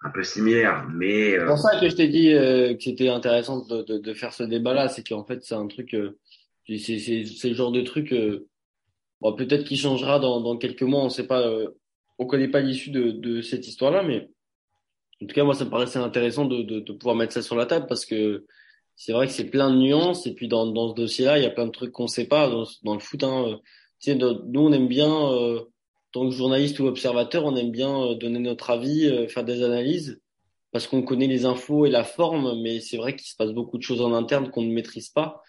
un 0.03 0.10
peu 0.10 0.24
similaire 0.24 0.88
mais 0.93 1.33
euh, 1.33 1.39
c'est 1.39 1.45
pour 1.45 1.57
ça 1.57 1.79
que 1.79 1.89
je 1.89 1.95
t'ai 1.95 2.07
dit 2.07 2.31
que 2.31 2.77
c'était 2.79 3.10
intéressant 3.10 3.65
de, 3.65 3.81
de, 3.83 3.98
de, 3.98 4.13
faire 4.13 4.33
ce 4.33 4.43
débat 4.43 4.74
là 4.74 4.88
c'est 4.88 5.05
qu'en 5.05 5.25
fait 5.25 5.43
c'est 5.43 5.55
un 5.55 5.67
truc 5.67 5.93
c'est 6.67 7.50
le 7.50 7.53
genre 7.53 7.72
de 7.72 7.82
truc, 7.82 8.13
euh, 8.13 8.48
bon, 9.22 9.34
peut-être 9.34 9.65
qu'il 9.65 9.77
changera 9.77 10.20
dans, 10.20 10.41
dans 10.41 10.58
quelques 10.58 10.84
mois, 10.84 11.03
on 11.03 11.10
sait 11.10 11.27
pas, 11.27 11.41
euh, 11.48 11.70
on 12.20 12.25
connaît 12.25 12.48
pas 12.48 12.62
l'issue 12.62 12.91
de, 12.91 13.12
de 13.12 13.41
cette 13.41 13.67
histoire-là, 13.67 14.03
mais 14.03 14.29
en 15.22 15.25
tout 15.25 15.36
cas, 15.36 15.43
moi, 15.43 15.53
ça 15.53 15.65
me 15.65 15.70
paraissait 15.70 16.00
intéressant 16.00 16.46
de, 16.46 16.62
de, 16.63 16.79
de 16.79 16.93
pouvoir 16.93 17.15
mettre 17.15 17.34
ça 17.34 17.41
sur 17.41 17.55
la 17.55 17.65
table 17.65 17.86
parce 17.88 18.05
que 18.05 18.46
c'est 18.96 19.13
vrai 19.13 19.27
que 19.27 19.34
c'est 19.34 19.50
plein 19.50 19.72
de 19.72 19.77
nuances 19.77 20.27
et 20.27 20.34
puis 20.34 20.48
dans, 20.48 20.67
dans 20.67 20.89
ce 20.89 20.96
dossier-là, 20.96 21.38
il 21.38 21.43
y 21.43 21.48
a 21.48 21.50
plein 21.50 21.65
de 21.65 21.72
trucs 21.72 21.91
qu'on 21.91 22.08
sait 22.08 22.27
pas 22.27 22.50
dans, 22.50 22.93
le 22.93 23.00
foot. 23.00 23.24
Hein. 23.24 23.60
Tu 24.00 24.12
sais, 24.12 24.15
nous, 24.15 24.62
on 24.62 24.72
aime 24.72 24.88
bien, 24.88 25.32
euh, 25.32 25.62
tant 26.12 26.29
que 26.29 26.36
journaliste 26.36 26.79
ou 26.79 26.86
observateur, 26.86 27.46
on 27.46 27.55
aime 27.55 27.72
bien 27.72 28.03
euh, 28.03 28.15
donner 28.15 28.39
notre 28.39 28.70
avis, 28.70 29.08
euh, 29.08 29.27
faire 29.27 29.43
des 29.43 29.63
analyses 29.63 30.22
parce 30.72 30.88
qu'on 30.88 31.03
connaît 31.03 31.27
les 31.27 31.46
infos 31.46 31.86
et 31.86 31.89
la 31.89 32.03
forme, 32.03 32.60
mais 32.62 32.79
c'est 32.79 32.98
vrai 32.98 33.15
qu'il 33.15 33.27
se 33.27 33.36
passe 33.36 33.51
beaucoup 33.51 33.77
de 33.77 33.84
choses 33.84 34.01
en 34.01 34.13
interne 34.13 34.50
qu'on 34.50 34.63
ne 34.63 34.74
maîtrise 34.74 35.10
pas. 35.10 35.43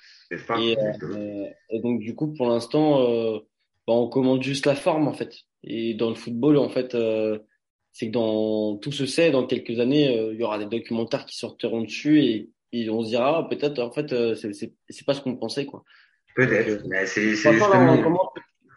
Et, 0.61 0.77
euh, 0.79 1.47
et, 1.71 1.81
donc 1.81 2.01
du 2.01 2.15
coup, 2.15 2.33
pour 2.33 2.49
l'instant, 2.49 3.01
euh, 3.01 3.39
bah, 3.87 3.95
on 3.95 4.09
commande 4.09 4.43
juste 4.43 4.67
la 4.67 4.75
forme 4.75 5.09
en 5.09 5.13
fait. 5.13 5.35
Et 5.63 5.95
dans 5.95 6.11
le 6.11 6.15
football, 6.15 6.59
en 6.59 6.69
fait, 6.69 6.95
euh, 6.95 7.39
c'est 7.93 8.09
que 8.09 8.13
dans 8.13 8.77
tout 8.77 8.93
se 8.93 9.07
sait, 9.07 9.31
dans 9.31 9.47
quelques 9.47 9.81
années, 9.81 10.15
il 10.33 10.39
y 10.39 10.43
aura 10.43 10.59
des 10.59 10.67
documentaires 10.67 11.27
qui 11.27 11.37
sortiront 11.37 11.83
dessus 11.83 12.23
et, 12.23 12.51
et 12.73 12.91
on 12.91 13.03
se 13.03 13.09
dira 13.09 13.39
ah, 13.39 13.49
peut-être 13.49 13.79
en 13.81 13.93
fait 13.93 14.13
c'est 14.35 15.05
pas 15.07 15.15
ce 15.15 15.21
qu'on 15.21 15.37
pensait 15.37 15.67
quoi. 15.67 15.85
Peut-être, 16.35 16.85
mais 16.89 17.07
c'est 17.07 17.33
on, 17.47 17.59
commande, 17.59 18.27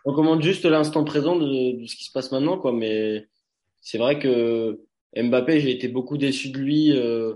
on 0.05 0.13
commande 0.13 0.43
juste 0.43 0.65
l'instant 0.65 1.03
présent 1.03 1.35
de, 1.35 1.81
de, 1.81 1.85
ce 1.87 1.95
qui 1.95 2.05
se 2.05 2.11
passe 2.11 2.31
maintenant 2.31 2.59
quoi. 2.59 2.71
Mais 2.71 3.27
c'est 3.81 3.97
vrai 3.97 4.19
que 4.19 4.79
Mbappé, 5.15 5.59
j'ai 5.59 5.71
été 5.71 5.87
beaucoup 5.87 6.17
déçu 6.17 6.49
de 6.49 6.59
lui. 6.59 6.91
Euh, 6.91 7.35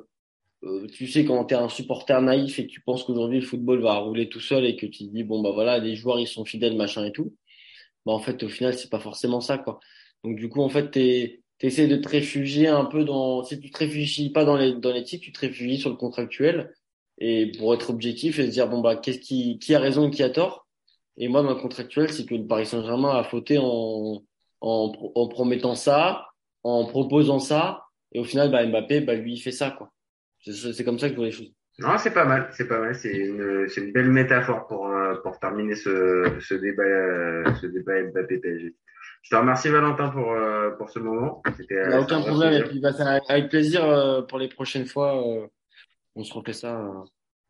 euh, 0.63 0.87
tu 0.87 1.07
sais, 1.07 1.25
quand 1.25 1.45
tu 1.45 1.53
es 1.53 1.57
un 1.57 1.69
supporter 1.69 2.21
naïf 2.21 2.59
et 2.59 2.67
que 2.67 2.71
tu 2.71 2.81
penses 2.81 3.03
qu'aujourd'hui 3.03 3.39
le 3.39 3.45
football 3.45 3.81
va 3.81 3.97
rouler 3.97 4.29
tout 4.29 4.39
seul 4.39 4.65
et 4.65 4.75
que 4.75 4.85
tu 4.85 5.07
te 5.07 5.13
dis, 5.13 5.23
bon, 5.23 5.41
bah 5.41 5.51
voilà, 5.53 5.79
les 5.79 5.95
joueurs, 5.95 6.19
ils 6.19 6.27
sont 6.27 6.45
fidèles, 6.45 6.75
machin 6.75 7.05
et 7.05 7.11
tout, 7.11 7.35
bah 8.05 8.13
en 8.13 8.19
fait, 8.19 8.43
au 8.43 8.49
final, 8.49 8.73
c'est 8.77 8.89
pas 8.89 8.99
forcément 8.99 9.41
ça, 9.41 9.57
quoi. 9.57 9.79
Donc, 10.23 10.35
du 10.37 10.49
coup, 10.49 10.61
en 10.61 10.69
fait, 10.69 10.91
tu 10.91 11.41
essaies 11.61 11.87
de 11.87 11.97
te 11.97 12.09
réfugier 12.09 12.67
un 12.67 12.85
peu 12.85 13.03
dans. 13.03 13.43
Si 13.43 13.59
tu 13.59 13.71
te 13.71 13.77
réfugies 13.79 14.29
pas 14.31 14.45
dans 14.45 14.57
les, 14.57 14.73
dans 14.73 14.93
titres, 15.03 15.23
tu 15.23 15.31
te 15.31 15.39
réfugies 15.39 15.79
sur 15.79 15.89
le 15.89 15.95
contractuel 15.95 16.73
et 17.19 17.51
pour 17.57 17.73
être 17.73 17.89
objectif 17.91 18.39
et 18.39 18.45
se 18.47 18.51
dire, 18.51 18.67
bon, 18.69 18.81
bah, 18.81 18.95
qu'est-ce 18.95 19.19
qui, 19.19 19.59
qui 19.59 19.75
a 19.75 19.79
raison 19.79 20.09
et 20.09 20.11
qui 20.11 20.23
a 20.23 20.29
tort? 20.29 20.67
Et 21.17 21.27
moi, 21.27 21.43
dans 21.43 21.49
le 21.49 21.55
contractuel, 21.55 22.11
c'est 22.11 22.25
que 22.25 22.35
le 22.35 22.47
Paris 22.47 22.65
Saint-Germain 22.65 23.11
a 23.15 23.23
fauté 23.23 23.57
en, 23.59 24.23
en, 24.61 24.91
en 25.15 25.27
promettant 25.27 25.75
ça, 25.75 26.27
en 26.63 26.85
proposant 26.85 27.39
ça, 27.39 27.83
et 28.13 28.19
au 28.19 28.23
final, 28.23 28.51
bah, 28.51 28.65
Mbappé, 28.65 29.01
bah, 29.01 29.15
lui, 29.15 29.33
il 29.33 29.39
fait 29.39 29.51
ça, 29.51 29.71
quoi. 29.71 29.91
C'est 30.43 30.83
comme 30.83 30.99
ça 30.99 31.07
que 31.07 31.13
je 31.13 31.17
vois 31.17 31.27
les 31.27 31.31
choses. 31.31 31.53
Non, 31.79 31.97
c'est 31.97 32.13
pas 32.13 32.25
mal, 32.25 32.49
c'est 32.51 32.67
pas 32.67 32.79
mal. 32.79 32.95
C'est 32.95 33.11
une, 33.11 33.67
c'est 33.67 33.81
une 33.81 33.91
belle 33.91 34.09
métaphore 34.09 34.67
pour 34.67 34.87
euh, 34.87 35.15
pour 35.23 35.39
terminer 35.39 35.75
ce 35.75 36.37
ce 36.39 36.53
débat 36.53 36.83
euh, 36.83 37.43
ce 37.61 37.67
débat 37.67 38.03
Mbappé 38.03 38.39
PSG. 38.39 38.75
Je 39.23 39.29
te 39.29 39.35
remercie 39.35 39.69
Valentin 39.69 40.09
pour 40.09 40.31
euh, 40.31 40.71
pour 40.71 40.89
ce 40.89 40.99
moment. 40.99 41.41
Il 41.69 41.95
aucun 41.95 42.21
problème. 42.21 42.53
Et 42.53 42.63
puis 42.63 42.79
bah, 42.79 42.91
avec 43.29 43.49
plaisir 43.49 44.25
pour 44.27 44.37
les 44.37 44.49
prochaines 44.49 44.85
fois. 44.85 45.23
on 46.15 46.23
se 46.23 46.33
refait 46.33 46.53
ça. 46.53 46.91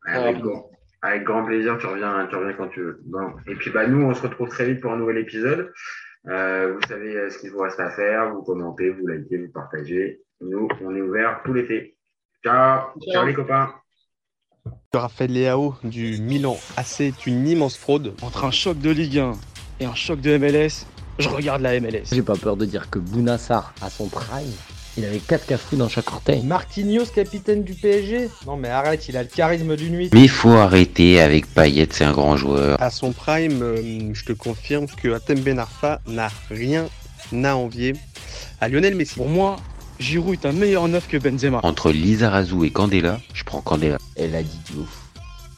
avec, 0.06 0.38
grand, 0.38 0.70
avec 1.02 1.24
grand 1.24 1.44
plaisir. 1.44 1.76
Tu 1.78 1.86
reviens 1.86 2.26
tu 2.26 2.36
reviens 2.36 2.54
quand 2.54 2.68
tu 2.68 2.80
veux. 2.80 3.00
Bon. 3.04 3.32
Et 3.48 3.54
puis 3.56 3.70
bah 3.70 3.86
nous 3.86 4.06
on 4.06 4.14
se 4.14 4.22
retrouve 4.22 4.48
très 4.48 4.66
vite 4.66 4.80
pour 4.80 4.92
un 4.92 4.98
nouvel 4.98 5.18
épisode. 5.18 5.72
vous 6.24 6.82
savez 6.88 7.28
ce 7.28 7.38
qu'il 7.38 7.50
vous 7.50 7.58
reste 7.58 7.80
à 7.80 7.90
faire. 7.90 8.32
Vous 8.32 8.42
commentez, 8.42 8.90
vous 8.90 9.06
likez, 9.06 9.38
vous 9.38 9.52
partagez. 9.52 10.22
Nous 10.40 10.68
on 10.80 10.94
est 10.94 11.02
ouvert 11.02 11.42
tout 11.44 11.52
l'été. 11.52 11.98
Ciao. 12.44 12.88
Ciao, 13.12 13.24
les 13.24 13.34
copains. 13.34 13.70
Raphaël 14.92 15.32
Leao 15.32 15.76
du 15.84 16.18
Milan 16.20 16.58
AC 16.76 17.02
est 17.02 17.26
une 17.26 17.46
immense 17.46 17.76
fraude. 17.76 18.14
Entre 18.20 18.44
un 18.44 18.50
choc 18.50 18.78
de 18.78 18.90
Ligue 18.90 19.18
1 19.18 19.32
et 19.80 19.84
un 19.84 19.94
choc 19.94 20.20
de 20.20 20.36
MLS, 20.36 20.86
je 21.20 21.28
regarde 21.28 21.62
la 21.62 21.78
MLS. 21.78 22.06
J'ai 22.10 22.22
pas 22.22 22.36
peur 22.36 22.56
de 22.56 22.64
dire 22.64 22.90
que 22.90 22.98
Bounassar, 22.98 23.72
à 23.80 23.88
son 23.90 24.08
prime, 24.08 24.50
il 24.96 25.04
avait 25.04 25.20
4 25.20 25.46
cafous 25.46 25.76
dans 25.76 25.88
chaque 25.88 26.12
orteil. 26.12 26.42
Marquinhos, 26.42 27.06
capitaine 27.14 27.62
du 27.62 27.74
PSG 27.74 28.28
Non 28.46 28.56
mais 28.56 28.68
arrête, 28.68 29.08
il 29.08 29.16
a 29.16 29.22
le 29.22 29.28
charisme 29.28 29.76
d'une 29.76 29.92
nuit. 29.92 30.10
Mais 30.12 30.22
il 30.22 30.28
faut 30.28 30.50
arrêter 30.50 31.20
avec 31.20 31.46
Payet, 31.46 31.88
c'est 31.90 32.04
un 32.04 32.12
grand 32.12 32.36
joueur. 32.36 32.80
À 32.82 32.90
son 32.90 33.12
prime, 33.12 33.62
euh, 33.62 34.10
je 34.12 34.24
te 34.24 34.32
confirme 34.32 34.86
que 34.88 35.14
Atem 35.14 35.38
Ben 35.40 35.60
Arfa 35.60 36.00
n'a 36.08 36.28
rien 36.50 36.86
à 37.32 37.56
envier 37.56 37.94
à 38.60 38.68
Lionel 38.68 38.94
Messi. 38.94 39.14
Pour 39.14 39.28
moi, 39.28 39.56
Giroud 40.02 40.32
est 40.34 40.46
un 40.46 40.52
meilleur 40.52 40.88
neuf 40.88 41.06
que 41.06 41.16
Benzema. 41.16 41.60
Entre 41.62 41.92
Lizarazu 41.92 42.64
et 42.64 42.70
Candela, 42.70 43.20
je 43.34 43.44
prends 43.44 43.60
Candela. 43.60 43.98
Elle 44.16 44.34
a 44.34 44.42
dit 44.42 44.58
du 44.68 44.78
ouf. 44.78 45.00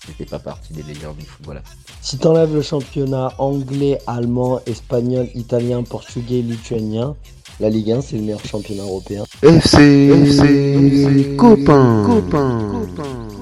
C'était 0.07 0.27
pas 0.27 0.39
partie 0.39 0.75
des 0.75 0.83
meilleurs 0.83 1.15
du 1.15 1.25
football. 1.25 1.63
Si 2.03 2.19
t'enlèves 2.19 2.55
le 2.55 2.61
championnat 2.61 3.33
anglais, 3.39 3.99
allemand, 4.07 4.61
espagnol, 4.67 5.29
italien, 5.35 5.83
portugais, 5.83 6.43
lituanien, 6.43 7.17
la 7.59 7.71
Ligue 7.71 7.93
1 7.93 8.03
c'est 8.03 8.17
le 8.17 8.23
meilleur 8.23 8.45
championnat 8.45 8.83
européen. 8.83 9.25
FC, 9.43 10.11
FC, 10.13 11.37
copain, 11.37 12.05
copain. 12.07 12.71
copain. 12.71 13.35